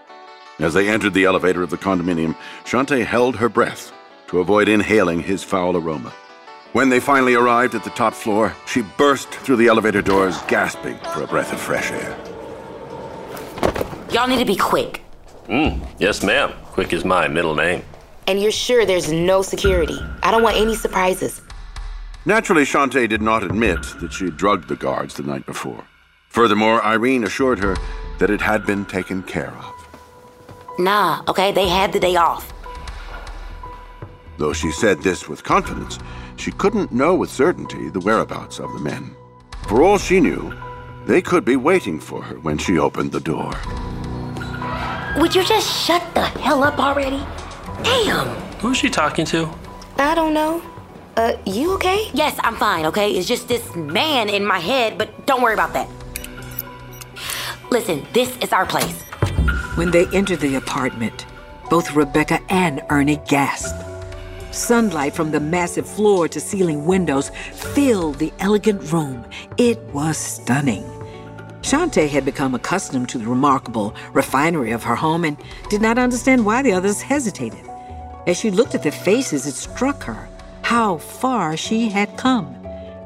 As 0.58 0.74
they 0.74 0.90
entered 0.90 1.14
the 1.14 1.24
elevator 1.24 1.62
of 1.62 1.70
the 1.70 1.78
condominium, 1.78 2.36
Shantae 2.66 3.02
held 3.02 3.36
her 3.36 3.48
breath 3.48 3.94
to 4.26 4.40
avoid 4.40 4.68
inhaling 4.68 5.22
his 5.22 5.42
foul 5.42 5.74
aroma. 5.74 6.12
When 6.74 6.90
they 6.90 7.00
finally 7.00 7.34
arrived 7.34 7.74
at 7.74 7.82
the 7.82 7.88
top 7.88 8.12
floor, 8.12 8.54
she 8.66 8.82
burst 8.98 9.30
through 9.30 9.56
the 9.56 9.68
elevator 9.68 10.02
doors, 10.02 10.36
gasping 10.48 10.98
for 11.14 11.22
a 11.22 11.26
breath 11.26 11.50
of 11.50 11.60
fresh 11.60 11.90
air. 11.90 12.14
Y'all 14.12 14.28
need 14.28 14.38
to 14.38 14.44
be 14.44 14.56
quick. 14.56 15.02
Mm, 15.48 15.88
yes, 15.98 16.22
ma'am. 16.22 16.52
Quick 16.72 16.92
is 16.92 17.06
my 17.06 17.26
middle 17.26 17.54
name. 17.54 17.82
And 18.28 18.38
you're 18.38 18.52
sure 18.52 18.84
there's 18.84 19.10
no 19.10 19.40
security? 19.40 19.98
I 20.22 20.30
don't 20.30 20.42
want 20.42 20.58
any 20.58 20.74
surprises. 20.74 21.40
Naturally, 22.26 22.64
Shantae 22.64 23.08
did 23.08 23.22
not 23.22 23.42
admit 23.42 23.82
that 24.00 24.12
she 24.12 24.26
had 24.26 24.36
drugged 24.36 24.68
the 24.68 24.76
guards 24.76 25.14
the 25.14 25.22
night 25.22 25.46
before. 25.46 25.82
Furthermore, 26.28 26.84
Irene 26.84 27.24
assured 27.24 27.58
her 27.60 27.74
that 28.18 28.28
it 28.28 28.42
had 28.42 28.66
been 28.66 28.84
taken 28.84 29.22
care 29.22 29.54
of. 29.54 29.74
Nah, 30.78 31.22
okay, 31.26 31.52
they 31.52 31.68
had 31.68 31.94
the 31.94 31.98
day 31.98 32.16
off. 32.16 32.52
Though 34.36 34.52
she 34.52 34.72
said 34.72 35.00
this 35.00 35.26
with 35.26 35.42
confidence, 35.42 35.98
she 36.36 36.52
couldn't 36.52 36.92
know 36.92 37.14
with 37.14 37.30
certainty 37.30 37.88
the 37.88 38.00
whereabouts 38.00 38.58
of 38.58 38.70
the 38.74 38.80
men. 38.80 39.16
For 39.68 39.82
all 39.82 39.96
she 39.96 40.20
knew, 40.20 40.54
they 41.06 41.22
could 41.22 41.46
be 41.46 41.56
waiting 41.56 41.98
for 41.98 42.22
her 42.22 42.38
when 42.40 42.58
she 42.58 42.78
opened 42.78 43.12
the 43.12 43.20
door. 43.20 43.54
Would 45.16 45.34
you 45.34 45.42
just 45.44 45.86
shut 45.86 46.02
the 46.14 46.26
hell 46.26 46.62
up 46.62 46.78
already? 46.78 47.24
Damn. 47.82 48.26
Who's 48.60 48.76
she 48.76 48.90
talking 48.90 49.24
to? 49.26 49.48
I 49.96 50.14
don't 50.14 50.34
know. 50.34 50.62
Uh, 51.16 51.36
you 51.44 51.72
okay? 51.74 52.08
Yes, 52.14 52.38
I'm 52.44 52.56
fine, 52.56 52.86
okay? 52.86 53.10
It's 53.10 53.26
just 53.26 53.48
this 53.48 53.74
man 53.74 54.28
in 54.28 54.44
my 54.44 54.58
head, 54.60 54.96
but 54.96 55.26
don't 55.26 55.42
worry 55.42 55.54
about 55.54 55.72
that. 55.72 55.88
Listen, 57.70 58.06
this 58.12 58.36
is 58.38 58.52
our 58.52 58.64
place. 58.64 59.02
When 59.74 59.90
they 59.90 60.06
entered 60.08 60.40
the 60.40 60.54
apartment, 60.54 61.26
both 61.68 61.94
Rebecca 61.94 62.40
and 62.48 62.82
Ernie 62.88 63.20
gasped. 63.28 63.84
Sunlight 64.54 65.14
from 65.14 65.30
the 65.30 65.40
massive 65.40 65.88
floor 65.88 66.28
to 66.28 66.40
ceiling 66.40 66.86
windows 66.86 67.30
filled 67.52 68.18
the 68.18 68.32
elegant 68.38 68.92
room. 68.92 69.24
It 69.56 69.78
was 69.92 70.16
stunning. 70.16 70.97
Shantae 71.62 72.08
had 72.08 72.24
become 72.24 72.54
accustomed 72.54 73.08
to 73.10 73.18
the 73.18 73.26
remarkable 73.26 73.94
refinery 74.12 74.70
of 74.70 74.82
her 74.84 74.94
home 74.94 75.24
and 75.24 75.36
did 75.68 75.82
not 75.82 75.98
understand 75.98 76.46
why 76.46 76.62
the 76.62 76.72
others 76.72 77.02
hesitated. 77.02 77.68
As 78.26 78.38
she 78.38 78.50
looked 78.50 78.74
at 78.74 78.82
their 78.82 78.92
faces, 78.92 79.46
it 79.46 79.54
struck 79.54 80.02
her 80.04 80.28
how 80.62 80.98
far 80.98 81.56
she 81.56 81.88
had 81.88 82.16
come 82.16 82.54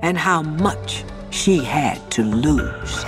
and 0.03 0.19
how 0.19 0.43
much 0.43 1.05
she 1.31 1.59
had 1.59 1.99
to 2.11 2.23
lose. 2.23 3.05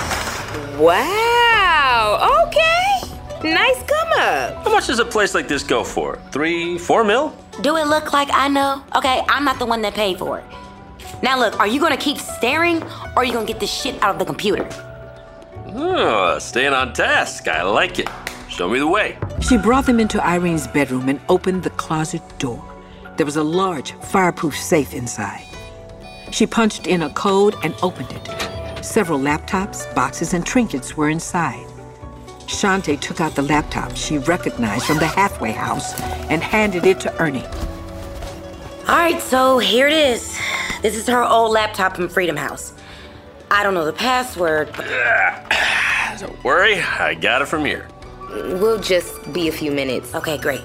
Wow, 0.78 2.46
okay. 2.46 3.50
Nice 3.52 3.82
come 3.82 4.08
up. 4.16 4.64
How 4.64 4.72
much 4.72 4.86
does 4.86 5.00
a 5.00 5.04
place 5.04 5.34
like 5.34 5.48
this 5.48 5.62
go 5.62 5.84
for? 5.84 6.18
Three, 6.30 6.78
four 6.78 7.04
mil? 7.04 7.36
Do 7.60 7.76
it 7.76 7.86
look 7.86 8.12
like 8.12 8.28
I 8.32 8.48
know? 8.48 8.82
Okay, 8.96 9.22
I'm 9.28 9.44
not 9.44 9.58
the 9.58 9.66
one 9.66 9.82
that 9.82 9.94
paid 9.94 10.18
for 10.18 10.38
it. 10.38 10.44
Now 11.22 11.38
look, 11.38 11.58
are 11.60 11.66
you 11.66 11.80
gonna 11.80 11.96
keep 11.96 12.18
staring 12.18 12.82
or 12.82 13.18
are 13.18 13.24
you 13.24 13.32
gonna 13.32 13.46
get 13.46 13.60
this 13.60 13.72
shit 13.72 14.02
out 14.02 14.14
of 14.14 14.18
the 14.18 14.24
computer? 14.24 14.68
Oh, 15.76 16.38
staying 16.38 16.72
on 16.72 16.92
task. 16.92 17.48
I 17.48 17.62
like 17.62 17.98
it. 17.98 18.08
Show 18.48 18.68
me 18.68 18.78
the 18.78 18.86
way. 18.86 19.18
She 19.40 19.56
brought 19.56 19.86
them 19.86 19.98
into 19.98 20.24
Irene's 20.24 20.68
bedroom 20.68 21.08
and 21.08 21.20
opened 21.28 21.64
the 21.64 21.70
closet 21.70 22.22
door. 22.38 22.64
There 23.16 23.26
was 23.26 23.36
a 23.36 23.42
large, 23.42 23.90
fireproof 23.94 24.56
safe 24.56 24.94
inside. 24.94 25.44
She 26.30 26.46
punched 26.46 26.86
in 26.86 27.02
a 27.02 27.10
code 27.10 27.56
and 27.64 27.74
opened 27.82 28.12
it. 28.12 28.84
Several 28.84 29.18
laptops, 29.18 29.92
boxes, 29.96 30.32
and 30.32 30.46
trinkets 30.46 30.96
were 30.96 31.08
inside. 31.08 31.66
Shante 32.46 33.00
took 33.00 33.20
out 33.20 33.34
the 33.34 33.42
laptop 33.42 33.96
she 33.96 34.18
recognized 34.18 34.84
from 34.84 34.98
the 34.98 35.06
halfway 35.06 35.50
house 35.50 36.00
and 36.30 36.40
handed 36.40 36.86
it 36.86 37.00
to 37.00 37.20
Ernie. 37.20 37.44
All 38.86 38.96
right, 38.96 39.20
so 39.20 39.58
here 39.58 39.88
it 39.88 39.94
is. 39.94 40.38
This 40.82 40.94
is 40.94 41.08
her 41.08 41.24
old 41.24 41.50
laptop 41.50 41.96
from 41.96 42.08
Freedom 42.08 42.36
House. 42.36 42.74
I 43.54 43.62
don't 43.62 43.74
know 43.74 43.84
the 43.84 43.92
password. 43.92 44.72
But... 44.76 44.88
don't 46.18 46.42
worry, 46.42 46.80
I 46.80 47.14
got 47.14 47.40
it 47.40 47.46
from 47.46 47.64
here. 47.64 47.86
We'll 48.28 48.80
just 48.80 49.32
be 49.32 49.46
a 49.46 49.52
few 49.52 49.70
minutes. 49.70 50.12
Okay, 50.12 50.38
great. 50.38 50.62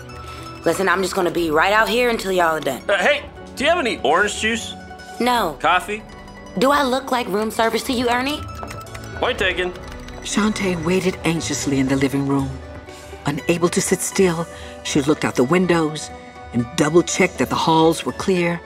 Listen, 0.66 0.90
I'm 0.90 1.04
just 1.04 1.14
gonna 1.14 1.30
be 1.30 1.52
right 1.52 1.72
out 1.72 1.88
here 1.88 2.10
until 2.10 2.32
y'all 2.32 2.58
are 2.58 2.60
done. 2.60 2.82
Uh, 2.90 2.98
hey, 2.98 3.30
do 3.56 3.64
you 3.64 3.70
have 3.70 3.78
any 3.78 4.00
orange 4.00 4.42
juice? 4.42 4.74
No. 5.20 5.56
Coffee? 5.60 6.02
Do 6.58 6.72
I 6.72 6.82
look 6.82 7.12
like 7.12 7.28
room 7.28 7.52
service 7.52 7.84
to 7.84 7.94
you, 7.94 8.10
Ernie? 8.10 8.42
Point 9.18 9.38
taken. 9.38 9.72
Shantae 10.24 10.84
waited 10.84 11.16
anxiously 11.26 11.78
in 11.78 11.90
the 11.90 11.96
living 11.96 12.28
room. 12.28 12.50
Unable 13.28 13.70
to 13.70 13.82
sit 13.82 14.00
still, 14.00 14.48
she 14.84 15.00
looked 15.04 15.26
out 15.26 15.36
the 15.36 15.44
windows, 15.44 16.10
and 16.54 16.66
double 16.76 17.04
checked 17.04 17.38
that 17.38 17.50
the 17.50 17.56
halls 17.56 18.04
were 18.04 18.14
clear, 18.14 18.60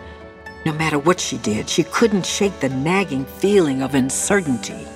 no 0.65 0.73
matter 0.73 0.97
what 0.97 1.19
she 1.19 1.37
did, 1.39 1.69
she 1.69 1.83
couldn't 1.83 2.25
shake 2.25 2.59
the 2.59 2.69
nagging 2.69 3.25
feeling 3.25 3.81
of 3.81 3.95
uncertainty. 3.95 4.87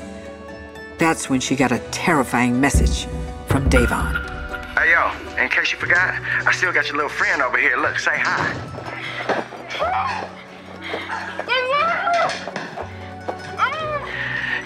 That's 0.98 1.30
when 1.30 1.40
she 1.40 1.56
got 1.56 1.72
a 1.72 1.80
terrifying 1.92 2.60
message 2.60 3.08
from 3.48 3.70
Davon. 3.70 4.16
Hey, 4.76 4.92
yo, 4.92 5.12
in 5.42 5.50
case 5.50 5.72
you 5.72 5.78
forgot, 5.78 6.22
I 6.46 6.52
still 6.54 6.72
got 6.72 6.88
your 6.88 6.96
little 6.96 7.10
friend 7.10 7.42
over 7.42 7.58
here. 7.58 7.78
Look, 7.78 8.00
say 8.00 8.18
hi. 8.18 8.68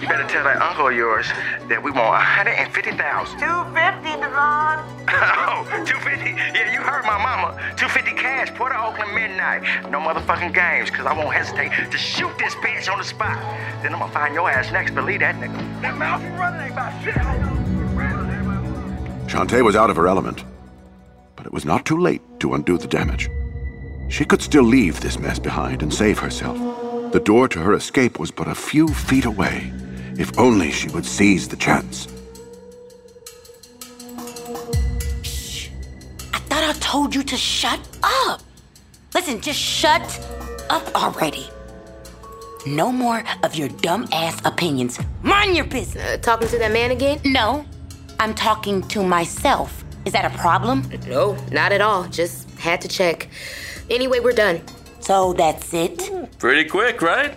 You 0.02 0.08
better 0.08 0.26
tell 0.26 0.42
that 0.42 0.60
uncle 0.60 0.88
of 0.88 0.96
yours 0.96 1.28
that 1.68 1.80
we 1.80 1.92
want 1.92 2.10
150,000. 2.10 3.38
250, 3.38 4.20
Davon. 4.20 4.82
Oh, 5.46 5.62
250? 5.86 6.30
Yeah, 6.58 6.72
you 6.72 6.80
heard 6.80 7.04
my 7.04 7.22
mama. 7.22 7.54
250 7.78 8.20
cash, 8.20 8.52
Port 8.54 8.72
of 8.72 8.82
Oakland 8.82 9.14
midnight. 9.14 9.62
No 9.92 10.00
motherfucking 10.00 10.52
games, 10.52 10.90
because 10.90 11.06
I 11.06 11.12
won't 11.12 11.32
hesitate 11.32 11.70
to 11.88 11.96
shoot 11.96 12.36
this 12.36 12.56
bitch 12.56 12.90
on 12.90 12.98
the 12.98 13.04
spot. 13.04 13.38
Then 13.80 13.94
I'm 13.94 14.00
gonna 14.00 14.12
find 14.12 14.34
your 14.34 14.50
ass 14.50 14.72
next, 14.72 14.90
believe 14.92 15.20
that 15.20 15.36
nigga. 15.36 15.56
That 15.82 15.96
mouth 15.96 16.20
you 16.20 16.30
running 16.30 16.62
ain't 16.62 16.72
about 16.72 17.04
shit. 17.04 17.14
Shantae 19.30 19.62
was 19.62 19.76
out 19.76 19.88
of 19.88 19.94
her 19.94 20.08
element, 20.08 20.42
but 21.36 21.46
it 21.46 21.52
was 21.52 21.64
not 21.64 21.86
too 21.86 22.00
late 22.00 22.22
to 22.40 22.54
undo 22.54 22.76
the 22.76 22.88
damage. 22.88 23.30
She 24.08 24.24
could 24.24 24.42
still 24.42 24.64
leave 24.64 25.00
this 25.00 25.20
mess 25.20 25.38
behind 25.38 25.80
and 25.80 25.94
save 25.94 26.18
herself. 26.18 26.58
The 27.12 27.20
door 27.20 27.46
to 27.46 27.60
her 27.60 27.74
escape 27.74 28.18
was 28.18 28.32
but 28.32 28.48
a 28.48 28.54
few 28.56 28.88
feet 28.88 29.26
away. 29.26 29.72
If 30.22 30.38
only 30.38 30.70
she 30.70 30.88
would 30.90 31.04
seize 31.04 31.48
the 31.48 31.56
chance. 31.56 32.06
Shh. 35.22 35.68
I 36.32 36.38
thought 36.48 36.62
I 36.62 36.72
told 36.74 37.12
you 37.12 37.24
to 37.24 37.36
shut 37.36 37.80
up. 38.04 38.40
Listen, 39.14 39.40
just 39.40 39.58
shut 39.58 40.04
up 40.70 40.86
already. 40.94 41.48
No 42.64 42.92
more 42.92 43.24
of 43.42 43.56
your 43.56 43.68
dumb 43.68 44.06
ass 44.12 44.40
opinions. 44.44 45.00
Mind 45.22 45.56
your 45.56 45.64
business. 45.64 46.04
Uh, 46.04 46.18
talking 46.18 46.46
to 46.50 46.58
that 46.58 46.70
man 46.70 46.92
again? 46.92 47.18
No, 47.24 47.64
I'm 48.20 48.32
talking 48.32 48.80
to 48.94 49.02
myself. 49.02 49.84
Is 50.04 50.12
that 50.12 50.24
a 50.24 50.38
problem? 50.38 50.88
No, 51.08 51.36
not 51.50 51.72
at 51.72 51.80
all. 51.80 52.04
Just 52.04 52.48
had 52.60 52.80
to 52.82 52.86
check. 52.86 53.28
Anyway, 53.90 54.20
we're 54.20 54.38
done. 54.46 54.60
So 55.00 55.32
that's 55.32 55.74
it? 55.74 55.98
Pretty 56.38 56.68
quick, 56.68 57.02
right? 57.02 57.34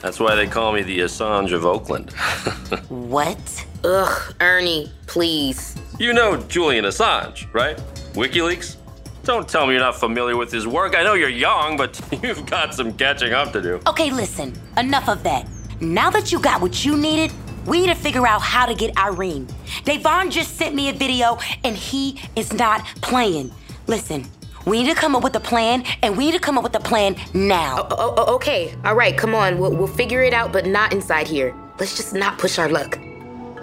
That's 0.00 0.20
why 0.20 0.34
they 0.34 0.46
call 0.46 0.72
me 0.72 0.82
the 0.82 1.00
Assange 1.00 1.52
of 1.52 1.64
Oakland. 1.64 2.12
what? 2.88 3.66
Ugh, 3.84 4.34
Ernie, 4.40 4.92
please. 5.06 5.76
You 5.98 6.12
know 6.12 6.36
Julian 6.36 6.84
Assange, 6.84 7.52
right? 7.52 7.76
WikiLeaks? 8.14 8.76
Don't 9.24 9.48
tell 9.48 9.66
me 9.66 9.72
you're 9.72 9.82
not 9.82 9.98
familiar 9.98 10.36
with 10.36 10.52
his 10.52 10.66
work. 10.66 10.94
I 10.94 11.02
know 11.02 11.14
you're 11.14 11.30
young, 11.30 11.76
but 11.76 11.98
you've 12.22 12.44
got 12.44 12.74
some 12.74 12.92
catching 12.92 13.32
up 13.32 13.52
to 13.52 13.62
do. 13.62 13.80
Okay, 13.86 14.10
listen, 14.10 14.52
enough 14.76 15.08
of 15.08 15.22
that. 15.22 15.48
Now 15.80 16.10
that 16.10 16.30
you 16.30 16.38
got 16.38 16.60
what 16.60 16.84
you 16.84 16.96
needed, 16.96 17.32
we 17.66 17.80
need 17.80 17.86
to 17.86 17.94
figure 17.94 18.26
out 18.26 18.42
how 18.42 18.66
to 18.66 18.74
get 18.74 18.96
Irene. 18.98 19.48
Davon 19.84 20.30
just 20.30 20.56
sent 20.56 20.74
me 20.74 20.90
a 20.90 20.92
video 20.92 21.38
and 21.64 21.76
he 21.76 22.20
is 22.36 22.52
not 22.52 22.84
playing. 23.00 23.50
Listen, 23.86 24.24
we 24.64 24.82
need 24.82 24.88
to 24.88 24.94
come 24.94 25.14
up 25.14 25.22
with 25.22 25.36
a 25.36 25.40
plan, 25.40 25.84
and 26.02 26.16
we 26.16 26.26
need 26.26 26.32
to 26.32 26.38
come 26.38 26.56
up 26.56 26.64
with 26.64 26.74
a 26.74 26.80
plan 26.80 27.16
now. 27.34 27.86
Oh, 27.90 27.96
oh, 27.98 28.14
oh, 28.16 28.34
okay, 28.36 28.74
all 28.84 28.94
right, 28.94 29.16
come 29.16 29.34
on. 29.34 29.58
We'll, 29.58 29.74
we'll 29.74 29.86
figure 29.86 30.22
it 30.22 30.32
out, 30.32 30.52
but 30.52 30.66
not 30.66 30.92
inside 30.92 31.28
here. 31.28 31.54
Let's 31.78 31.96
just 31.96 32.14
not 32.14 32.38
push 32.38 32.58
our 32.58 32.68
luck. 32.68 32.98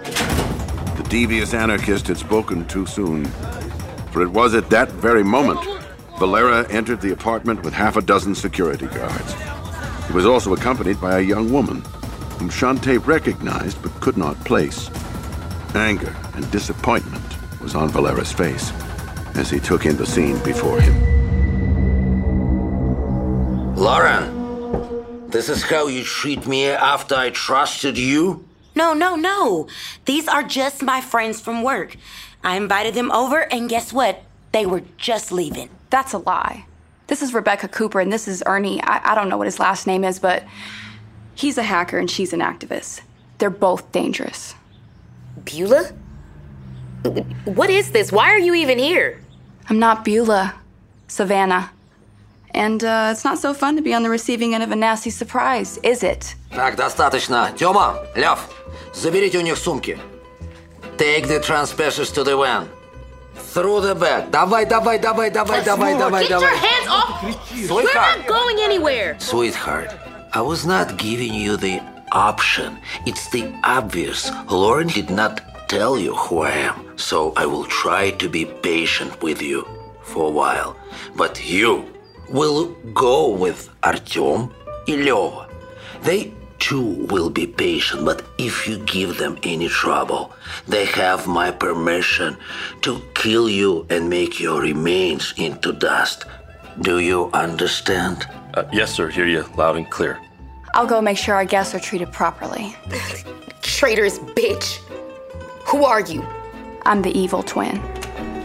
The 0.00 1.06
devious 1.08 1.54
anarchist 1.54 2.06
had 2.06 2.18
spoken 2.18 2.66
too 2.66 2.86
soon. 2.86 3.24
For 4.12 4.22
it 4.22 4.28
was 4.28 4.54
at 4.54 4.68
that 4.70 4.90
very 4.90 5.22
moment 5.24 5.60
Valera 6.18 6.70
entered 6.70 7.00
the 7.00 7.12
apartment 7.12 7.62
with 7.64 7.72
half 7.72 7.96
a 7.96 8.02
dozen 8.02 8.34
security 8.34 8.86
guards. 8.86 9.34
He 10.06 10.12
was 10.12 10.26
also 10.26 10.52
accompanied 10.52 11.00
by 11.00 11.18
a 11.18 11.22
young 11.22 11.50
woman 11.50 11.82
whom 12.38 12.50
Shantae 12.50 13.04
recognized 13.04 13.82
but 13.82 13.98
could 14.00 14.16
not 14.16 14.36
place. 14.44 14.90
Anger 15.74 16.14
and 16.34 16.48
disappointment 16.50 17.24
was 17.60 17.74
on 17.74 17.88
Valera's 17.88 18.32
face 18.32 18.70
as 19.34 19.50
he 19.50 19.60
took 19.60 19.86
in 19.86 19.96
the 19.96 20.06
scene 20.06 20.38
before 20.42 20.80
him. 20.80 20.94
Lauren, 23.76 25.30
this 25.30 25.48
is 25.48 25.62
how 25.62 25.86
you 25.86 26.04
treat 26.04 26.46
me 26.46 26.68
after 26.68 27.14
I 27.14 27.30
trusted 27.30 27.96
you? 27.98 28.46
No, 28.74 28.94
no, 28.94 29.16
no. 29.16 29.68
These 30.04 30.28
are 30.28 30.42
just 30.42 30.82
my 30.82 31.00
friends 31.00 31.40
from 31.40 31.62
work. 31.62 31.96
I 32.44 32.56
invited 32.56 32.94
them 32.94 33.10
over, 33.12 33.40
and 33.52 33.68
guess 33.68 33.92
what? 33.92 34.22
They 34.52 34.66
were 34.66 34.82
just 34.98 35.32
leaving. 35.32 35.70
That's 35.90 36.12
a 36.12 36.18
lie. 36.18 36.66
This 37.06 37.22
is 37.22 37.34
Rebecca 37.34 37.68
Cooper, 37.68 38.00
and 38.00 38.12
this 38.12 38.28
is 38.28 38.42
Ernie. 38.46 38.82
I, 38.82 39.12
I 39.12 39.14
don't 39.14 39.28
know 39.28 39.36
what 39.36 39.46
his 39.46 39.58
last 39.58 39.86
name 39.86 40.04
is, 40.04 40.18
but 40.18 40.44
he's 41.34 41.58
a 41.58 41.62
hacker 41.62 41.98
and 41.98 42.10
she's 42.10 42.32
an 42.32 42.40
activist. 42.40 43.02
They're 43.38 43.50
both 43.50 43.90
dangerous. 43.92 44.54
Beulah? 45.44 45.92
What 47.44 47.70
is 47.70 47.90
this? 47.90 48.12
Why 48.12 48.30
are 48.30 48.38
you 48.38 48.54
even 48.54 48.78
here? 48.78 49.21
I'm 49.71 49.79
not 49.79 50.03
Beulah, 50.05 50.53
Savannah. 51.07 51.71
And 52.53 52.83
uh, 52.83 53.09
it's 53.11 53.23
not 53.23 53.37
so 53.37 53.53
fun 53.53 53.75
to 53.75 53.81
be 53.81 53.93
on 53.93 54.01
the 54.03 54.09
receiving 54.09 54.53
end 54.55 54.63
of 54.63 54.71
a 54.71 54.75
nasty 54.75 55.09
surprise, 55.11 55.77
is 55.83 56.01
it? 56.03 56.35
Так, 56.51 56.75
достаточно. 56.75 57.51
Тёма, 57.57 57.99
Лев, 58.15 58.39
заберите 58.93 59.37
у 59.37 59.41
них 59.41 59.57
сумки. 59.57 59.99
Take 60.97 61.27
the 61.27 61.39
transpassers 61.39 62.11
to 62.13 62.23
the 62.23 62.35
van. 62.35 62.67
Through 63.53 63.81
the 63.81 63.93
back. 63.95 64.31
Давай, 64.31 64.65
давай, 64.65 64.97
давай, 64.97 65.29
давай, 65.29 65.63
давай, 65.63 65.95
давай, 65.97 66.23
Get 66.23 66.29
давай. 66.29 66.49
your 66.49 66.57
hands 66.57 66.87
off! 66.87 67.23
We're 67.23 67.67
Sweetheart. 67.67 68.17
not 68.19 68.27
going 68.27 68.57
anywhere! 68.59 69.15
Sweetheart, 69.19 69.91
I 70.33 70.41
was 70.41 70.65
not 70.65 70.97
giving 70.97 71.33
you 71.33 71.57
the 71.57 71.79
option. 72.11 72.77
It's 73.05 73.29
the 73.29 73.53
obvious. 73.63 74.31
Lauren 74.49 74.87
did 74.87 75.09
not 75.11 75.41
tell 75.72 75.98
you 75.98 76.14
who 76.14 76.40
I 76.40 76.50
am, 76.50 76.98
so 76.98 77.32
I 77.34 77.46
will 77.46 77.64
try 77.64 78.10
to 78.10 78.28
be 78.28 78.44
patient 78.44 79.22
with 79.22 79.40
you 79.40 79.66
for 80.02 80.26
a 80.28 80.34
while. 80.40 80.76
But 81.16 81.34
you 81.42 81.86
will 82.28 82.76
go 82.92 83.30
with 83.30 83.70
Artyom 83.82 84.52
и 84.86 84.94
They 86.02 86.34
too 86.58 87.06
will 87.08 87.30
be 87.30 87.46
patient, 87.46 88.04
but 88.04 88.22
if 88.36 88.68
you 88.68 88.84
give 88.84 89.16
them 89.16 89.38
any 89.44 89.68
trouble, 89.68 90.32
they 90.68 90.84
have 90.84 91.26
my 91.26 91.50
permission 91.50 92.36
to 92.82 93.00
kill 93.14 93.48
you 93.48 93.86
and 93.88 94.10
make 94.10 94.38
your 94.38 94.60
remains 94.60 95.32
into 95.38 95.72
dust. 95.72 96.26
Do 96.82 96.98
you 96.98 97.30
understand? 97.32 98.26
Uh, 98.52 98.64
yes, 98.72 98.92
sir. 98.92 99.08
Hear 99.08 99.26
you 99.26 99.44
loud 99.56 99.76
and 99.76 99.88
clear. 99.88 100.18
I'll 100.74 100.86
go 100.86 101.00
make 101.00 101.16
sure 101.16 101.34
our 101.34 101.46
guests 101.46 101.74
are 101.74 101.80
treated 101.80 102.12
properly. 102.12 102.76
Traitorous 103.62 104.18
bitch. 104.18 104.78
Who 105.72 105.86
are 105.86 106.02
you? 106.02 106.22
I'm 106.84 107.00
the 107.00 107.18
evil 107.18 107.42
twin. 107.42 107.80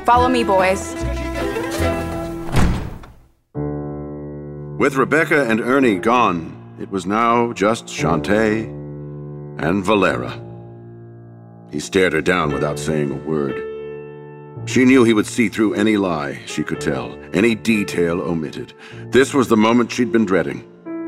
Follow 0.05 0.29
me, 0.29 0.45
boys. 0.45 0.93
With 4.79 4.95
Rebecca 4.95 5.45
and 5.49 5.59
Ernie 5.59 5.97
gone, 5.99 6.55
it 6.79 6.89
was 6.89 7.05
now 7.05 7.51
just 7.51 7.87
Shantae 7.87 8.63
and 9.59 9.83
Valera. 9.83 10.41
He 11.69 11.81
stared 11.81 12.13
her 12.13 12.21
down 12.21 12.53
without 12.53 12.79
saying 12.79 13.11
a 13.11 13.15
word. 13.15 13.61
She 14.69 14.85
knew 14.85 15.03
he 15.03 15.13
would 15.13 15.27
see 15.27 15.49
through 15.49 15.73
any 15.73 15.97
lie 15.97 16.39
she 16.45 16.63
could 16.63 16.79
tell, 16.79 17.19
any 17.33 17.55
detail 17.55 18.21
omitted. 18.21 18.73
This 19.11 19.33
was 19.33 19.49
the 19.49 19.57
moment 19.57 19.91
she'd 19.91 20.13
been 20.13 20.25
dreading. 20.25 20.65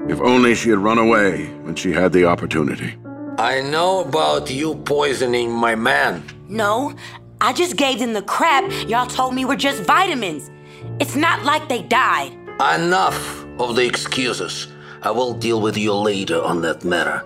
If 0.09 0.19
only 0.19 0.53
she 0.53 0.69
had 0.69 0.79
run 0.79 0.97
away 0.97 1.45
when 1.61 1.75
she 1.75 1.93
had 1.93 2.11
the 2.11 2.25
opportunity. 2.25 2.97
I 3.39 3.61
know 3.61 4.01
about 4.01 4.51
you 4.51 4.75
poisoning 4.75 5.49
my 5.49 5.73
man. 5.73 6.25
No, 6.49 6.93
I 7.39 7.53
just 7.53 7.77
gave 7.77 7.99
them 7.99 8.11
the 8.11 8.21
crap 8.21 8.69
y'all 8.89 9.07
told 9.07 9.33
me 9.33 9.45
were 9.45 9.55
just 9.55 9.81
vitamins. 9.83 10.51
It's 10.99 11.15
not 11.15 11.45
like 11.45 11.69
they 11.69 11.83
died. 11.83 12.33
Enough 12.59 13.45
of 13.57 13.77
the 13.77 13.85
excuses. 13.85 14.67
I 15.03 15.11
will 15.11 15.33
deal 15.33 15.61
with 15.61 15.77
you 15.77 15.93
later 15.93 16.41
on 16.41 16.61
that 16.63 16.83
matter. 16.83 17.19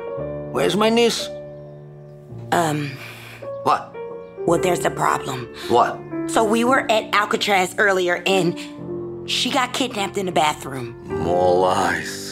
Where's 0.51 0.75
my 0.75 0.91
niece? 0.91 1.27
Um. 2.51 2.91
What? 3.63 3.95
Well, 4.45 4.61
there's 4.61 4.85
a 4.85 4.91
problem. 4.91 5.47
What? 5.67 5.97
So 6.27 6.43
we 6.43 6.63
were 6.63 6.85
at 6.91 7.11
Alcatraz 7.15 7.73
earlier 7.79 8.21
and 8.27 8.55
she 9.27 9.49
got 9.49 9.73
kidnapped 9.73 10.19
in 10.19 10.27
the 10.27 10.31
bathroom. 10.31 10.95
More 11.07 11.57
lies. 11.61 12.22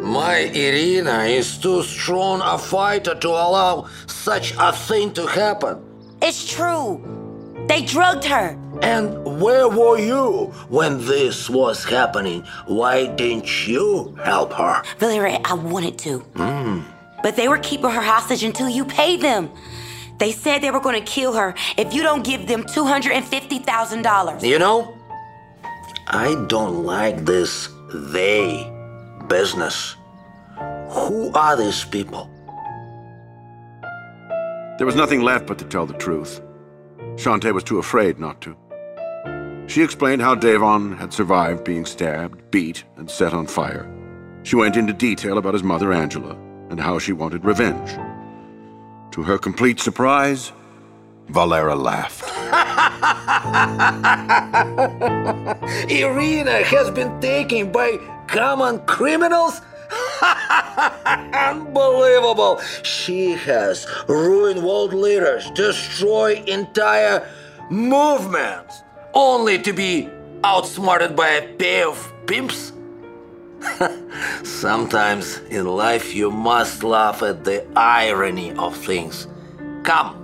My 0.00 0.50
Irina 0.54 1.24
is 1.24 1.58
too 1.58 1.82
strong 1.82 2.40
a 2.42 2.56
fighter 2.56 3.14
to 3.14 3.28
allow 3.28 3.86
such 4.06 4.54
a 4.58 4.72
thing 4.72 5.12
to 5.12 5.26
happen. 5.26 5.78
It's 6.22 6.50
true. 6.50 7.04
They 7.68 7.82
drugged 7.82 8.24
her. 8.24 8.58
And 8.82 9.40
where 9.40 9.68
were 9.68 9.98
you 9.98 10.46
when 10.68 11.04
this 11.06 11.50
was 11.50 11.84
happening? 11.84 12.44
Why 12.66 13.06
didn't 13.06 13.68
you 13.68 14.16
help 14.24 14.52
her? 14.54 14.82
Valera, 14.98 15.38
I 15.44 15.54
wanted 15.54 15.98
to. 15.98 16.18
Hmm. 16.34 16.80
But 17.22 17.36
they 17.36 17.48
were 17.48 17.58
keeping 17.58 17.90
her 17.90 18.00
hostage 18.00 18.42
until 18.42 18.68
you 18.68 18.84
paid 18.84 19.20
them. 19.20 19.50
They 20.18 20.32
said 20.32 20.62
they 20.62 20.70
were 20.70 20.80
going 20.80 20.98
to 20.98 21.06
kill 21.06 21.34
her 21.34 21.54
if 21.76 21.94
you 21.94 22.02
don't 22.02 22.24
give 22.24 22.46
them 22.46 22.64
$250,000. 22.64 24.42
You 24.42 24.58
know, 24.58 24.94
I 26.06 26.44
don't 26.48 26.84
like 26.84 27.24
this 27.24 27.68
they 27.92 28.79
business. 29.30 29.96
Who 30.90 31.30
are 31.34 31.56
these 31.56 31.84
people? 31.84 32.28
There 34.76 34.86
was 34.86 34.96
nothing 34.96 35.22
left 35.22 35.46
but 35.46 35.56
to 35.58 35.64
tell 35.64 35.86
the 35.86 35.94
truth. 35.94 36.42
Shantae 37.14 37.54
was 37.54 37.64
too 37.64 37.78
afraid 37.78 38.18
not 38.18 38.40
to. 38.42 38.56
She 39.68 39.82
explained 39.82 40.20
how 40.20 40.34
Davon 40.34 40.96
had 40.96 41.12
survived 41.12 41.62
being 41.62 41.86
stabbed, 41.86 42.50
beat, 42.50 42.82
and 42.96 43.08
set 43.08 43.32
on 43.32 43.46
fire. 43.46 43.88
She 44.42 44.56
went 44.56 44.76
into 44.76 44.92
detail 44.92 45.38
about 45.38 45.54
his 45.54 45.62
mother, 45.62 45.92
Angela, 45.92 46.34
and 46.68 46.80
how 46.80 46.98
she 46.98 47.12
wanted 47.12 47.44
revenge. 47.44 47.90
To 49.12 49.22
her 49.22 49.38
complete 49.38 49.78
surprise, 49.78 50.52
Valera 51.28 51.76
laughed. 51.76 52.24
Irina 55.90 56.64
has 56.64 56.90
been 56.90 57.20
taken 57.20 57.70
by 57.70 57.98
common 58.30 58.80
criminals? 58.86 59.60
Unbelievable! 61.34 62.60
She 62.82 63.32
has 63.32 63.86
ruined 64.08 64.62
world 64.62 64.94
leaders, 64.94 65.50
destroyed 65.50 66.48
entire 66.48 67.28
movements, 67.70 68.82
only 69.14 69.58
to 69.62 69.72
be 69.72 70.08
outsmarted 70.44 71.16
by 71.16 71.28
a 71.28 71.54
pair 71.54 71.88
of 71.88 72.12
pimps? 72.26 72.72
Sometimes 74.42 75.38
in 75.50 75.66
life 75.66 76.14
you 76.14 76.30
must 76.30 76.82
laugh 76.82 77.22
at 77.22 77.44
the 77.44 77.66
irony 77.76 78.52
of 78.52 78.76
things. 78.76 79.26
Come, 79.82 80.16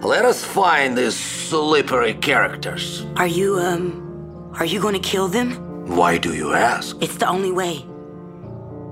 let 0.00 0.24
us 0.24 0.44
find 0.44 0.96
these 0.96 1.16
slippery 1.16 2.14
characters. 2.14 3.04
Are 3.16 3.26
you, 3.26 3.58
um, 3.58 4.52
are 4.58 4.64
you 4.64 4.80
gonna 4.80 5.00
kill 5.00 5.28
them? 5.28 5.71
Why 5.86 6.18
do 6.18 6.34
you 6.34 6.52
ask? 6.52 6.96
It's 7.00 7.16
the 7.16 7.28
only 7.28 7.52
way. 7.52 7.84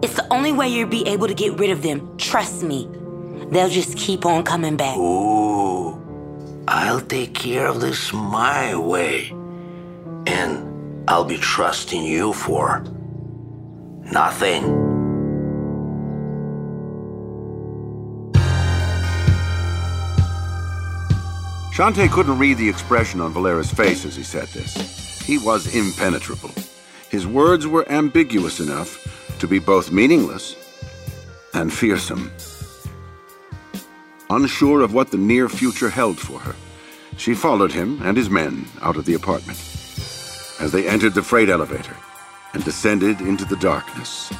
It's 0.02 0.14
the 0.14 0.26
only 0.32 0.52
way 0.52 0.68
you'll 0.68 0.88
be 0.88 1.06
able 1.06 1.28
to 1.28 1.34
get 1.34 1.58
rid 1.58 1.70
of 1.70 1.82
them. 1.82 2.16
Trust 2.18 2.62
me. 2.62 2.88
They'll 3.50 3.68
just 3.68 3.96
keep 3.96 4.26
on 4.26 4.44
coming 4.44 4.76
back. 4.76 4.96
Ooh, 4.96 6.00
I'll 6.68 7.00
take 7.00 7.34
care 7.34 7.66
of 7.66 7.80
this 7.80 8.12
my 8.12 8.74
way. 8.76 9.30
And 10.26 11.08
I'll 11.08 11.24
be 11.24 11.38
trusting 11.38 12.02
you 12.02 12.32
for 12.32 12.84
nothing. 14.12 14.62
Shantae 21.72 22.10
couldn't 22.10 22.38
read 22.38 22.58
the 22.58 22.68
expression 22.68 23.20
on 23.20 23.32
Valera's 23.32 23.70
face 23.70 24.04
as 24.04 24.14
he 24.14 24.22
said 24.22 24.48
this. 24.48 25.20
He 25.22 25.38
was 25.38 25.74
impenetrable. 25.74 26.50
His 27.10 27.26
words 27.26 27.66
were 27.66 27.90
ambiguous 27.90 28.60
enough 28.60 29.36
to 29.40 29.48
be 29.48 29.58
both 29.58 29.90
meaningless 29.90 30.54
and 31.52 31.72
fearsome. 31.72 32.30
Unsure 34.30 34.82
of 34.82 34.94
what 34.94 35.10
the 35.10 35.18
near 35.18 35.48
future 35.48 35.90
held 35.90 36.20
for 36.20 36.38
her, 36.38 36.54
she 37.16 37.34
followed 37.34 37.72
him 37.72 38.00
and 38.02 38.16
his 38.16 38.30
men 38.30 38.64
out 38.80 38.96
of 38.96 39.06
the 39.06 39.14
apartment. 39.14 39.58
As 40.60 40.70
they 40.70 40.86
entered 40.86 41.14
the 41.14 41.22
freight 41.22 41.48
elevator 41.48 41.96
and 42.52 42.62
descended 42.64 43.20
into 43.20 43.44
the 43.44 43.56
darkness, 43.56 44.32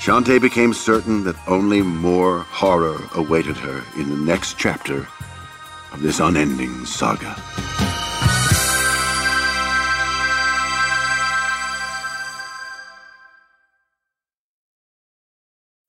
Shantae 0.00 0.40
became 0.40 0.74
certain 0.74 1.22
that 1.22 1.36
only 1.46 1.82
more 1.82 2.40
horror 2.40 3.00
awaited 3.14 3.56
her 3.58 3.84
in 3.96 4.08
the 4.08 4.16
next 4.16 4.58
chapter 4.58 5.06
of 5.92 6.02
this 6.02 6.18
unending 6.18 6.84
saga. 6.84 7.36